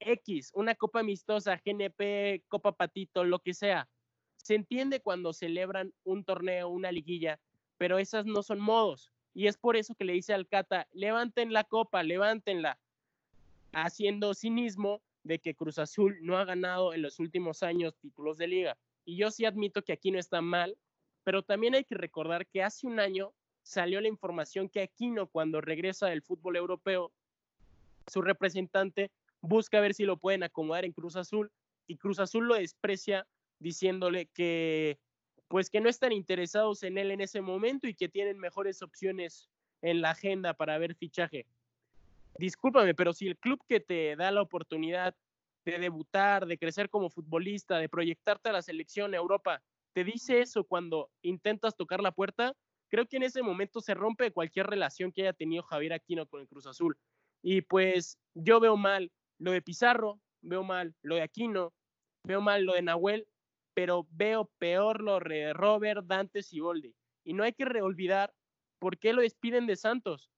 [0.00, 3.88] X, una copa amistosa, GNP, Copa Patito, lo que sea.
[4.36, 7.38] Se entiende cuando celebran un torneo, una liguilla,
[7.76, 9.12] pero esas no son modos.
[9.34, 12.78] Y es por eso que le dice al Cata, levanten la copa, levántenla,
[13.72, 18.48] haciendo cinismo de que Cruz Azul no ha ganado en los últimos años títulos de
[18.48, 18.78] liga.
[19.04, 20.76] Y yo sí admito que aquí no está mal,
[21.24, 25.60] pero también hay que recordar que hace un año salió la información que Aquino, cuando
[25.60, 27.12] regresa del fútbol europeo,
[28.06, 29.10] su representante
[29.40, 31.52] busca ver si lo pueden acomodar en Cruz Azul
[31.86, 33.26] y Cruz Azul lo desprecia
[33.58, 34.98] diciéndole que
[35.50, 39.50] pues que no están interesados en él en ese momento y que tienen mejores opciones
[39.82, 41.44] en la agenda para ver fichaje.
[42.38, 45.12] Discúlpame, pero si el club que te da la oportunidad
[45.64, 49.60] de debutar, de crecer como futbolista, de proyectarte a la selección Europa,
[49.92, 52.54] te dice eso cuando intentas tocar la puerta,
[52.88, 56.42] creo que en ese momento se rompe cualquier relación que haya tenido Javier Aquino con
[56.42, 56.96] el Cruz Azul.
[57.42, 61.72] Y pues yo veo mal lo de Pizarro, veo mal lo de Aquino,
[62.22, 63.26] veo mal lo de Nahuel,
[63.74, 66.94] pero veo peor lo de Robert, Dante y Boldi.
[67.24, 68.34] Y no hay que reolvidar
[68.78, 70.30] por qué lo despiden de Santos.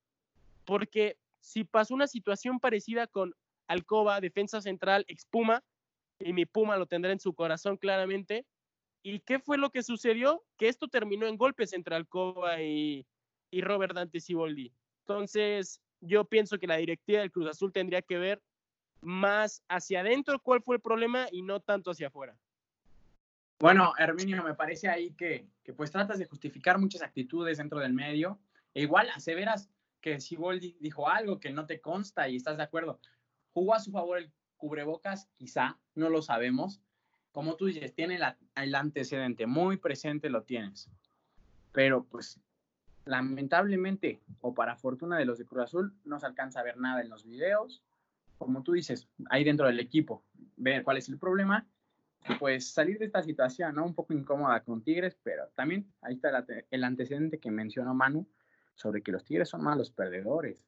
[0.65, 3.35] Porque si pasó una situación parecida con
[3.69, 5.63] Alcoba, defensa central, expuma,
[6.19, 8.47] y mi Puma lo tendrá en su corazón claramente.
[9.03, 10.45] ¿Y qué fue lo que sucedió?
[10.57, 13.07] Que esto terminó en golpes entre Alcoba y,
[13.51, 14.73] y Robert Dante Siboldi.
[15.01, 18.43] Entonces, yo pienso que la directiva del Cruz Azul tendría que ver
[19.01, 22.37] más hacia adentro cuál fue el problema y no tanto hacia afuera.
[23.63, 27.93] Bueno, Herminio, me parece ahí que, que pues tratas de justificar muchas actitudes dentro del
[27.93, 28.41] medio.
[28.75, 32.99] E igual aseveras que Siboldi dijo algo que no te consta y estás de acuerdo.
[33.53, 35.29] ¿Jugó a su favor el cubrebocas?
[35.37, 36.83] Quizá, no lo sabemos.
[37.31, 38.19] Como tú dices, tiene
[38.57, 40.91] el antecedente, muy presente lo tienes.
[41.71, 42.41] Pero pues
[43.05, 47.01] lamentablemente, o para fortuna de los de Cruz Azul, no se alcanza a ver nada
[47.01, 47.81] en los videos.
[48.39, 50.25] Como tú dices, ahí dentro del equipo,
[50.57, 51.65] ver cuál es el problema
[52.39, 53.85] pues salir de esta situación, ¿no?
[53.85, 58.27] Un poco incómoda con Tigres, pero también ahí está el antecedente que mencionó Manu
[58.75, 60.59] sobre que los Tigres son malos perdedores.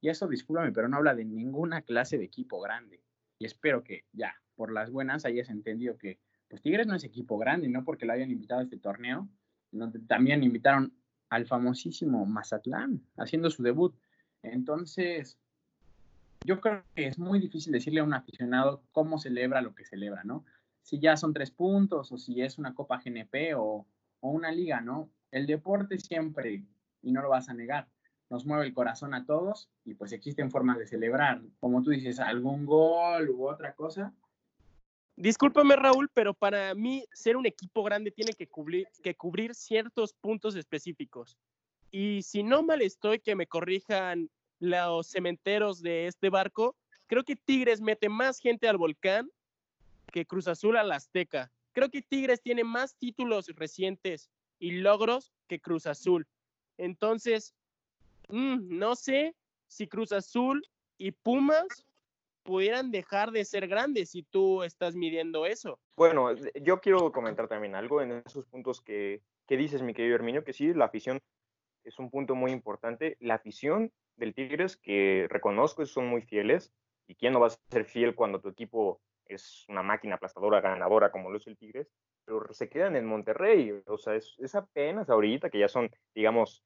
[0.00, 3.00] Y eso, discúlpame, pero no habla de ninguna clase de equipo grande.
[3.38, 7.38] Y espero que ya, por las buenas, hayas entendido que pues Tigres no es equipo
[7.38, 9.28] grande, no porque lo hayan invitado a este torneo,
[9.72, 10.92] donde también invitaron
[11.30, 13.94] al famosísimo Mazatlán haciendo su debut.
[14.42, 15.38] Entonces,
[16.44, 20.22] yo creo que es muy difícil decirle a un aficionado cómo celebra lo que celebra,
[20.24, 20.44] ¿no?
[20.84, 23.84] Si ya son tres puntos o si es una Copa GNP o,
[24.20, 25.10] o una liga, ¿no?
[25.32, 26.62] El deporte siempre,
[27.02, 27.88] y no lo vas a negar,
[28.30, 31.42] nos mueve el corazón a todos y pues existen formas de celebrar.
[31.58, 34.14] Como tú dices, algún gol u otra cosa,
[35.16, 40.12] Discúlpame, Raúl, pero para mí ser un equipo grande tiene que cubrir, que cubrir ciertos
[40.12, 41.38] puntos específicos.
[41.92, 44.28] Y si no mal estoy, que me corrijan
[44.58, 46.74] los cementeros de este barco,
[47.06, 49.30] creo que Tigres mete más gente al volcán
[50.14, 51.50] que Cruz Azul al Azteca.
[51.72, 56.28] Creo que Tigres tiene más títulos recientes y logros que Cruz Azul.
[56.78, 57.52] Entonces,
[58.28, 59.34] mm, no sé
[59.66, 60.64] si Cruz Azul
[60.98, 61.84] y Pumas
[62.44, 65.80] pudieran dejar de ser grandes si tú estás midiendo eso.
[65.96, 70.44] Bueno, yo quiero comentar también algo en esos puntos que, que dices, mi querido Herminio,
[70.44, 71.18] que sí, la afición
[71.82, 73.16] es un punto muy importante.
[73.18, 76.72] La afición del Tigres, que reconozco, son muy fieles.
[77.08, 81.10] ¿Y quién no va a ser fiel cuando tu equipo es una máquina aplastadora, ganadora,
[81.10, 81.90] como lo es el Tigres?
[82.24, 83.82] Pero se quedan en Monterrey.
[83.86, 86.64] O sea, es, es apenas ahorita que ya son, digamos,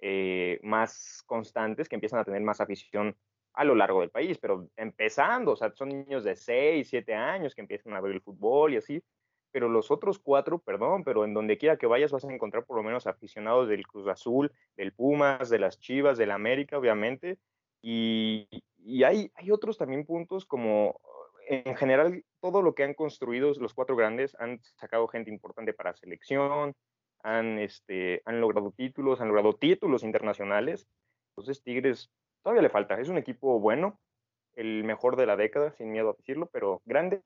[0.00, 3.16] eh, más constantes, que empiezan a tener más afición
[3.54, 7.54] a lo largo del país, pero empezando, o sea, son niños de 6, 7 años
[7.54, 9.02] que empiezan a ver el fútbol y así,
[9.50, 12.76] pero los otros cuatro, perdón, pero en donde quiera que vayas vas a encontrar por
[12.76, 17.38] lo menos aficionados del Cruz Azul, del Pumas, de las Chivas, del América, obviamente,
[17.80, 18.46] y,
[18.76, 21.00] y hay, hay otros también puntos como
[21.46, 25.94] en general todo lo que han construido los cuatro grandes han sacado gente importante para
[25.94, 26.74] selección,
[27.22, 30.86] han, este, han logrado títulos, han logrado títulos internacionales.
[31.30, 32.10] Entonces Tigres
[32.42, 33.00] todavía le falta.
[33.00, 33.98] Es un equipo bueno,
[34.54, 37.20] el mejor de la década, sin miedo a decirlo, pero grande.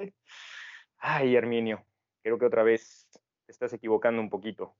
[0.99, 1.85] Ay, Herminio,
[2.23, 3.09] creo que otra vez
[3.49, 4.75] estás equivocando un poquito.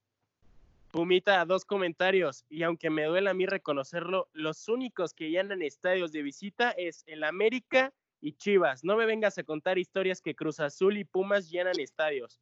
[0.91, 2.45] Pumita, dos comentarios.
[2.49, 7.05] Y aunque me duele a mí reconocerlo, los únicos que llenan estadios de visita es
[7.07, 8.85] el América y Chivas.
[8.85, 12.41] No me vengas a contar historias que Cruz Azul y Pumas llenan estadios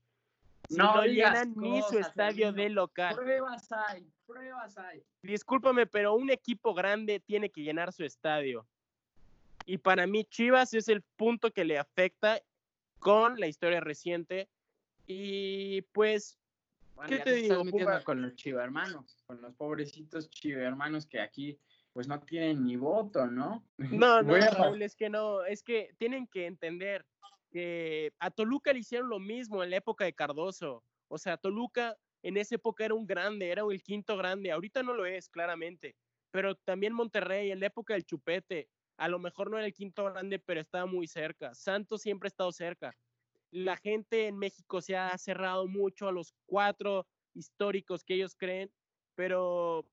[0.70, 3.14] no, llenan ni su estadio de local.
[3.14, 5.02] Pruebas hay, pruebas hay.
[5.22, 8.66] Discúlpame, pero un equipo grande tiene que llenar su estadio.
[9.64, 12.40] Y para mí Chivas es el punto que le afecta
[12.98, 14.48] con la historia reciente.
[15.06, 16.38] Y pues,
[17.06, 17.62] ¿qué te digo?
[18.04, 21.58] con los Chivas hermanos, con los pobrecitos Chivas hermanos que aquí
[21.98, 23.66] pues no tienen ni voto, ¿no?
[24.06, 27.04] No, no, Raúl, es que no, es que tienen que entender
[27.50, 30.84] que a Toluca le hicieron lo mismo en la época de Cardoso.
[31.08, 34.52] O sea, Toluca en esa época era un grande, era el quinto grande.
[34.52, 35.96] Ahorita no lo es, claramente.
[36.30, 40.04] Pero también Monterrey, en la época del Chupete, a lo mejor no era el quinto
[40.04, 41.52] grande, pero estaba muy cerca.
[41.52, 42.96] Santos siempre ha estado cerca.
[43.50, 48.70] La gente en México se ha cerrado mucho a los cuatro históricos que ellos creen,
[49.16, 49.84] pero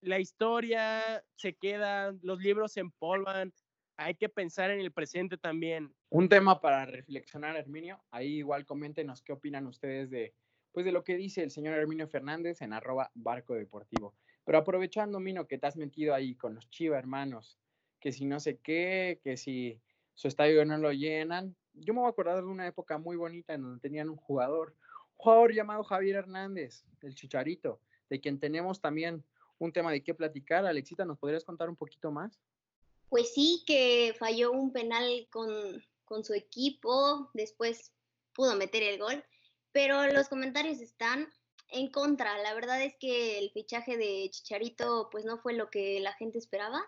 [0.00, 3.52] la historia se queda, los libros se empolvan,
[3.96, 5.92] hay que pensar en el presente también.
[6.10, 8.00] Un tema para reflexionar, Herminio.
[8.10, 10.34] Ahí igual coméntenos qué opinan ustedes de,
[10.72, 14.14] pues de lo que dice el señor Herminio Fernández en arroba barco deportivo.
[14.44, 17.58] Pero aprovechando, Mino, que te has metido ahí con los Chiva hermanos,
[18.00, 19.80] que si no sé qué, que si
[20.14, 21.56] su estadio no lo llenan.
[21.74, 24.70] Yo me voy a acordar de una época muy bonita en donde tenían un jugador,
[24.70, 29.24] un jugador llamado Javier Hernández, el Chicharito, de quien tenemos también
[29.58, 30.66] un tema de qué platicar.
[30.66, 32.38] Alexita, ¿nos podrías contar un poquito más?
[33.08, 35.48] Pues sí, que falló un penal con,
[36.04, 37.92] con su equipo, después
[38.34, 39.24] pudo meter el gol,
[39.72, 41.28] pero los comentarios están
[41.70, 42.38] en contra.
[42.38, 46.38] La verdad es que el fichaje de Chicharito pues no fue lo que la gente
[46.38, 46.84] esperaba.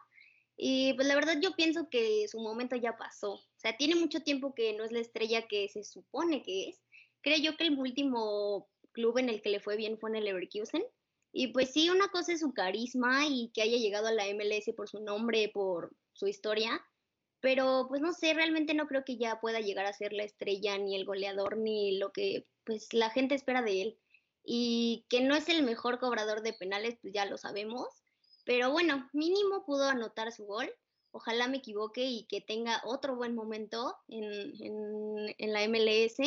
[0.57, 3.33] Y pues la verdad yo pienso que su momento ya pasó.
[3.33, 6.83] O sea, tiene mucho tiempo que no es la estrella que se supone que es.
[7.23, 10.25] Creo yo que el último club en el que le fue bien fue en el
[10.25, 10.85] Leverkusen.
[11.33, 14.74] Y pues sí, una cosa es su carisma y que haya llegado a la MLS
[14.76, 16.85] por su nombre, por su historia,
[17.41, 20.76] pero pues no sé, realmente no creo que ya pueda llegar a ser la estrella,
[20.78, 23.99] ni el goleador, ni lo que pues la gente espera de él.
[24.45, 27.87] Y que no es el mejor cobrador de penales, pues ya lo sabemos,
[28.45, 30.70] pero bueno, mínimo pudo anotar su gol.
[31.12, 34.24] Ojalá me equivoque y que tenga otro buen momento en,
[34.61, 36.18] en, en la MLS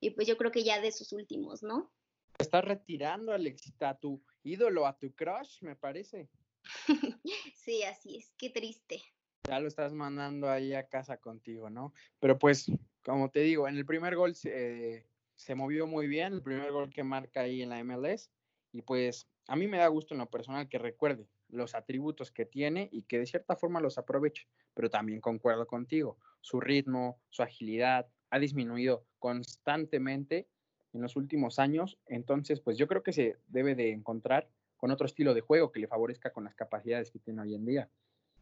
[0.00, 1.92] y pues yo creo que ya de sus últimos, ¿no?
[2.38, 6.28] Estás retirando, Alexita, tu ídolo, a tu crush, me parece.
[7.54, 9.02] sí, así es, qué triste.
[9.44, 11.92] Ya lo estás mandando ahí a casa contigo, ¿no?
[12.20, 12.70] Pero pues,
[13.04, 16.90] como te digo, en el primer gol se, se movió muy bien, el primer gol
[16.90, 18.30] que marca ahí en la MLS,
[18.70, 22.46] y pues a mí me da gusto en lo personal que recuerde los atributos que
[22.46, 27.42] tiene y que de cierta forma los aproveche, pero también concuerdo contigo, su ritmo, su
[27.42, 30.48] agilidad ha disminuido constantemente
[30.92, 35.06] en los últimos años, entonces pues yo creo que se debe de encontrar con otro
[35.06, 37.88] estilo de juego que le favorezca con las capacidades que tiene hoy en día.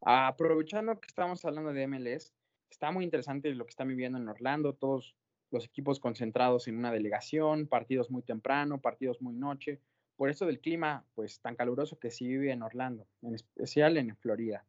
[0.01, 2.33] Aprovechando que estamos hablando de MLS,
[2.71, 5.15] está muy interesante lo que están viviendo en Orlando, todos
[5.51, 9.81] los equipos concentrados en una delegación, partidos muy temprano, partidos muy noche,
[10.17, 14.17] por eso del clima pues tan caluroso que se vive en Orlando, en especial en
[14.17, 14.65] Florida.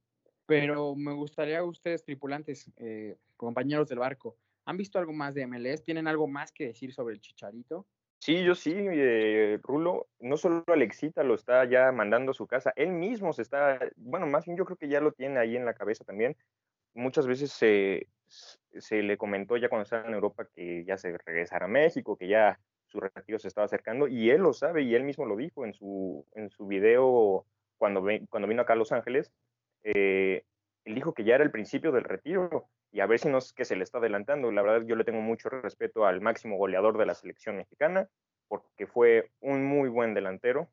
[0.46, 4.36] Pero me gustaría ustedes, tripulantes, eh, compañeros del barco,
[4.72, 5.84] ¿Han visto algo más de MLS?
[5.84, 7.86] ¿Tienen algo más que decir sobre el Chicharito?
[8.20, 12.72] Sí, yo sí, eh, Rulo, no solo Alexita lo está ya mandando a su casa,
[12.78, 15.66] él mismo se está, bueno, más bien yo creo que ya lo tiene ahí en
[15.66, 16.38] la cabeza también.
[16.94, 21.66] Muchas veces se, se le comentó ya cuando estaba en Europa que ya se regresara
[21.66, 25.04] a México, que ya su retiro se estaba acercando, y él lo sabe y él
[25.04, 27.46] mismo lo dijo en su, en su video
[27.78, 29.34] cuando, cuando vino acá a Los Ángeles.
[29.84, 30.46] Eh,
[30.86, 33.54] él dijo que ya era el principio del retiro y a ver si no es
[33.54, 34.52] que se le está adelantando.
[34.52, 38.10] La verdad, yo le tengo mucho respeto al máximo goleador de la selección mexicana,
[38.48, 40.70] porque fue un muy buen delantero.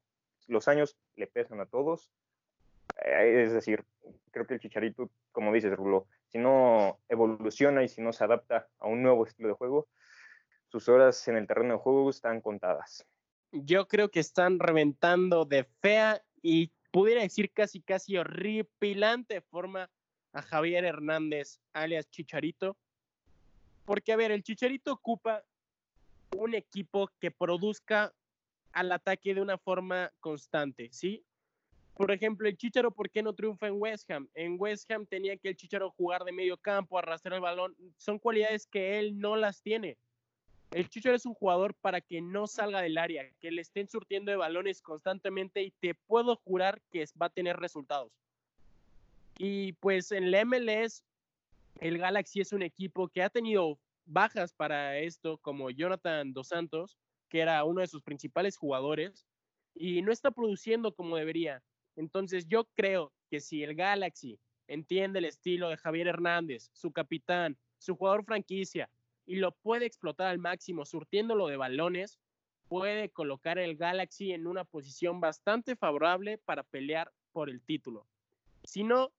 [0.49, 2.11] Los años le pesan a todos.
[3.05, 3.85] Eh, es decir,
[4.33, 8.69] creo que el Chicharito, como dices, Rulo, si no evoluciona y si no se adapta
[8.81, 9.87] a un nuevo estilo de juego,
[10.67, 13.07] sus horas en el terreno de juego están contadas.
[13.53, 19.89] Yo creo que están reventando de fea y pudiera decir casi, casi horripilante forma
[20.33, 22.77] a Javier Hernández, alias Chicharito.
[23.85, 25.45] Porque, a ver, el Chicharito ocupa
[26.37, 28.13] un equipo que produzca
[28.73, 31.25] al ataque de una forma constante, ¿sí?
[31.95, 34.29] Por ejemplo, el Chicharo, ¿por qué no triunfa en West Ham?
[34.35, 37.75] En West Ham tenía que el Chicharo jugar de medio campo, arrastrar el balón.
[37.97, 39.99] Son cualidades que él no las tiene.
[40.71, 44.31] El Chicharo es un jugador para que no salga del área, que le estén surtiendo
[44.31, 48.13] de balones constantemente y te puedo jurar que va a tener resultados.
[49.39, 51.05] Y pues en la MLS,
[51.81, 56.99] el Galaxy es un equipo que ha tenido bajas para esto, como Jonathan Dos Santos,
[57.29, 59.25] que era uno de sus principales jugadores,
[59.75, 61.63] y no está produciendo como debería.
[61.95, 67.57] Entonces yo creo que si el Galaxy entiende el estilo de Javier Hernández, su capitán,
[67.79, 68.91] su jugador franquicia,
[69.25, 72.19] y lo puede explotar al máximo, surtiéndolo de balones,
[72.69, 78.07] puede colocar el Galaxy en una posición bastante favorable para pelear por el título.
[78.65, 79.13] Si no,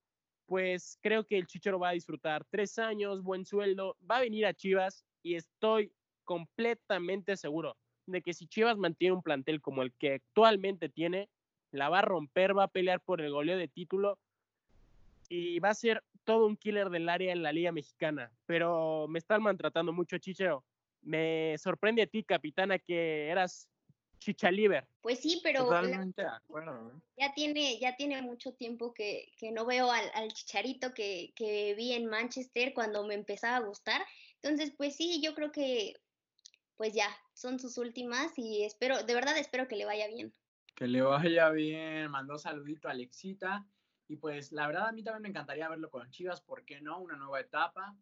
[0.49, 4.47] pues creo que el Chichero va a disfrutar tres años, buen sueldo, va a venir
[4.47, 5.93] a Chivas y estoy
[6.23, 7.77] completamente seguro
[8.07, 11.29] de que si Chivas mantiene un plantel como el que actualmente tiene,
[11.71, 14.17] la va a romper, va a pelear por el goleo de título
[15.29, 18.31] y va a ser todo un killer del área en la Liga Mexicana.
[18.47, 20.65] Pero me están maltratando mucho, Chichero.
[21.03, 23.69] Me sorprende a ti, capitana, que eras
[24.19, 24.87] Chichaliver.
[25.01, 27.01] Pues sí, pero Totalmente de acuerdo.
[27.17, 32.05] ya tiene, ya tiene mucho tiempo que, no veo al, Chicharito que, que, vi en
[32.05, 34.01] Manchester cuando me empezaba a gustar.
[34.41, 35.95] Entonces, pues sí, yo creo que
[36.79, 40.33] pues ya, son sus últimas y espero, de verdad espero que le vaya bien.
[40.75, 43.67] Que le vaya bien, mandó saludito a Alexita.
[44.07, 47.01] Y pues la verdad a mí también me encantaría verlo con Chivas, ¿por qué no?
[47.01, 47.97] Una nueva etapa.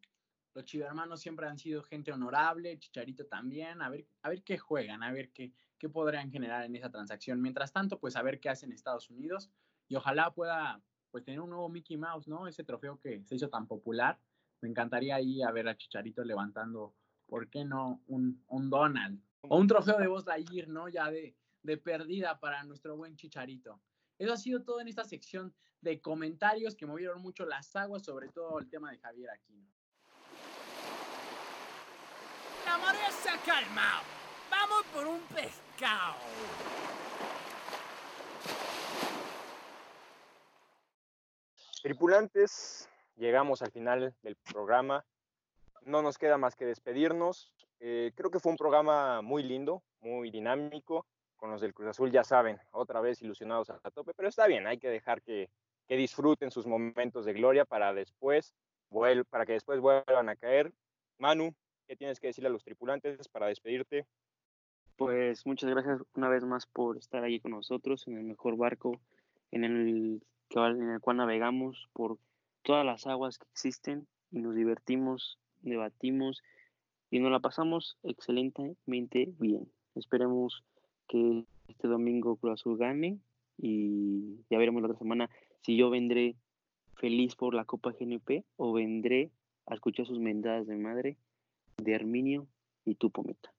[0.54, 5.02] Los chivermanos siempre han sido gente honorable, Chicharito también, a ver, a ver qué juegan,
[5.02, 7.42] a ver qué, qué podrían generar en esa transacción.
[7.42, 9.50] Mientras tanto, pues a ver qué hacen Estados Unidos
[9.88, 12.48] y ojalá pueda pues tener un nuevo Mickey Mouse, ¿no?
[12.48, 14.20] Ese trofeo que se hizo tan popular.
[14.62, 18.02] Me encantaría ahí a ver a Chicharito levantando, ¿por qué no?
[18.08, 20.90] Un, Donald o un trofeo de Voz Lightyear, ¿no?
[20.90, 23.80] Ya de, de perdida para nuestro buen Chicharito.
[24.18, 28.30] Eso ha sido todo en esta sección de comentarios que movieron mucho las aguas, sobre
[28.30, 29.70] todo el tema de Javier Aquino.
[32.66, 34.17] La se ha calmado.
[34.70, 36.16] Vamos por un pescado.
[41.88, 45.06] tripulantes, llegamos al final del programa.
[45.84, 47.54] No nos queda más que despedirnos.
[47.80, 51.06] Eh, creo que fue un programa muy lindo, muy dinámico.
[51.38, 54.66] Con los del Cruz Azul ya saben, otra vez ilusionados a tope, pero está bien,
[54.66, 55.52] hay que dejar que,
[55.88, 58.56] que disfruten sus momentos de gloria para después,
[59.30, 60.74] para que después vuelvan a caer.
[61.20, 61.54] Manu,
[61.88, 64.08] ¿qué tienes que decirle a los tripulantes para despedirte?
[64.98, 69.00] Pues muchas gracias una vez más por estar ahí con nosotros en el mejor barco
[69.52, 72.18] en el, en el cual navegamos por
[72.64, 76.42] todas las aguas que existen y nos divertimos, debatimos
[77.12, 79.72] y nos la pasamos excelentemente bien.
[79.94, 80.64] Esperemos
[81.08, 83.20] que este domingo Cruz Azul gane
[83.60, 85.30] y ya veremos la otra semana
[85.62, 86.36] si yo vendré
[86.96, 89.30] feliz por la Copa GNP o vendré
[89.68, 91.18] a escuchar sus mendadas de madre
[91.78, 92.48] de Arminio
[92.84, 93.54] y tu pometa.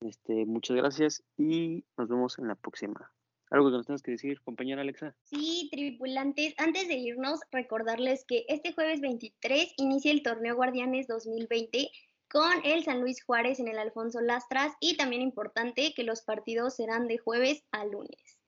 [0.00, 3.12] Este, muchas gracias y nos vemos en la próxima.
[3.50, 5.14] ¿Algo que nos tengas que decir, compañera Alexa?
[5.22, 11.90] Sí, tripulantes, antes de irnos, recordarles que este jueves 23 inicia el torneo Guardianes 2020
[12.28, 16.74] con el San Luis Juárez en el Alfonso Lastras y también importante que los partidos
[16.74, 18.38] serán de jueves a lunes.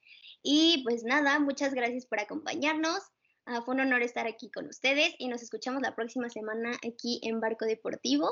[0.42, 3.00] Y pues nada, muchas gracias por acompañarnos.
[3.46, 7.20] Ah, fue un honor estar aquí con ustedes y nos escuchamos la próxima semana aquí
[7.22, 8.28] en Barco Deportivo,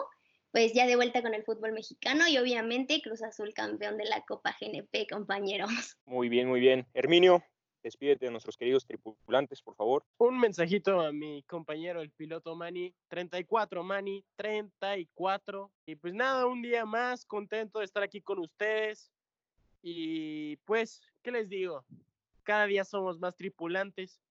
[0.56, 4.22] pues ya de vuelta con el fútbol mexicano y obviamente Cruz Azul campeón de la
[4.22, 5.68] Copa GNP, compañeros.
[6.06, 6.86] Muy bien, muy bien.
[6.94, 7.44] Herminio,
[7.82, 10.06] despídete de nuestros queridos tripulantes, por favor.
[10.16, 12.94] Un mensajito a mi compañero, el piloto Mani.
[13.08, 15.70] 34, Mani, 34.
[15.84, 19.12] Y pues nada, un día más, contento de estar aquí con ustedes.
[19.82, 21.84] Y pues, ¿qué les digo?
[22.44, 24.22] Cada día somos más tripulantes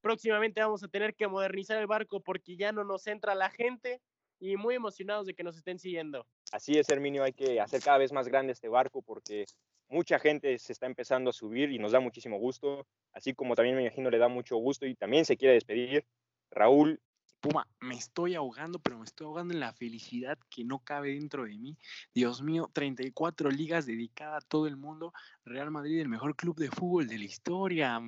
[0.00, 4.00] próximamente vamos a tener que modernizar el barco porque ya no nos entra la gente
[4.40, 6.26] y muy emocionados de que nos estén siguiendo.
[6.50, 9.44] Así es, Herminio, hay que hacer cada vez más grande este barco porque
[9.88, 13.76] mucha gente se está empezando a subir y nos da muchísimo gusto, así como también
[13.76, 16.06] me imagino le da mucho gusto y también se quiere despedir.
[16.50, 17.00] Raúl.
[17.40, 21.44] Puma, me estoy ahogando, pero me estoy ahogando en la felicidad que no cabe dentro
[21.44, 21.78] de mí.
[22.12, 25.14] Dios mío, 34 ligas dedicadas a todo el mundo.
[25.46, 27.98] Real Madrid, el mejor club de fútbol de la historia.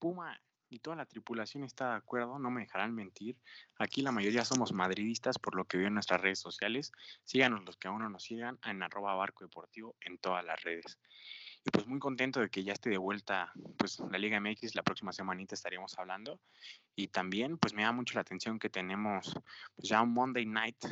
[0.00, 0.42] Puma,
[0.74, 3.38] y toda la tripulación está de acuerdo, no me dejarán mentir.
[3.78, 6.90] Aquí la mayoría somos madridistas por lo que veo en nuestras redes sociales.
[7.22, 10.98] Síganos los que aún no nos sigan en arroba barco deportivo en todas las redes.
[11.64, 14.82] Y pues muy contento de que ya esté de vuelta pues la Liga MX, la
[14.82, 16.40] próxima semanita estaríamos hablando.
[16.96, 19.32] Y también pues me da mucho la atención que tenemos
[19.76, 20.84] pues ya un Monday Night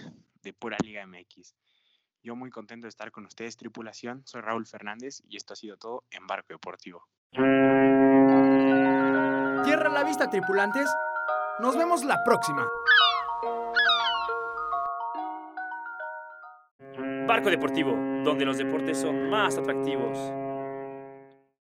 [0.43, 1.57] de pura Liga MX.
[2.22, 4.22] Yo muy contento de estar con ustedes, tripulación.
[4.26, 7.09] Soy Raúl Fernández y esto ha sido todo en Barco Deportivo.
[9.64, 10.90] Tierra la vista, tripulantes.
[11.60, 12.66] Nos vemos la próxima.
[17.28, 17.92] Barco Deportivo,
[18.24, 20.41] donde los deportes son más atractivos.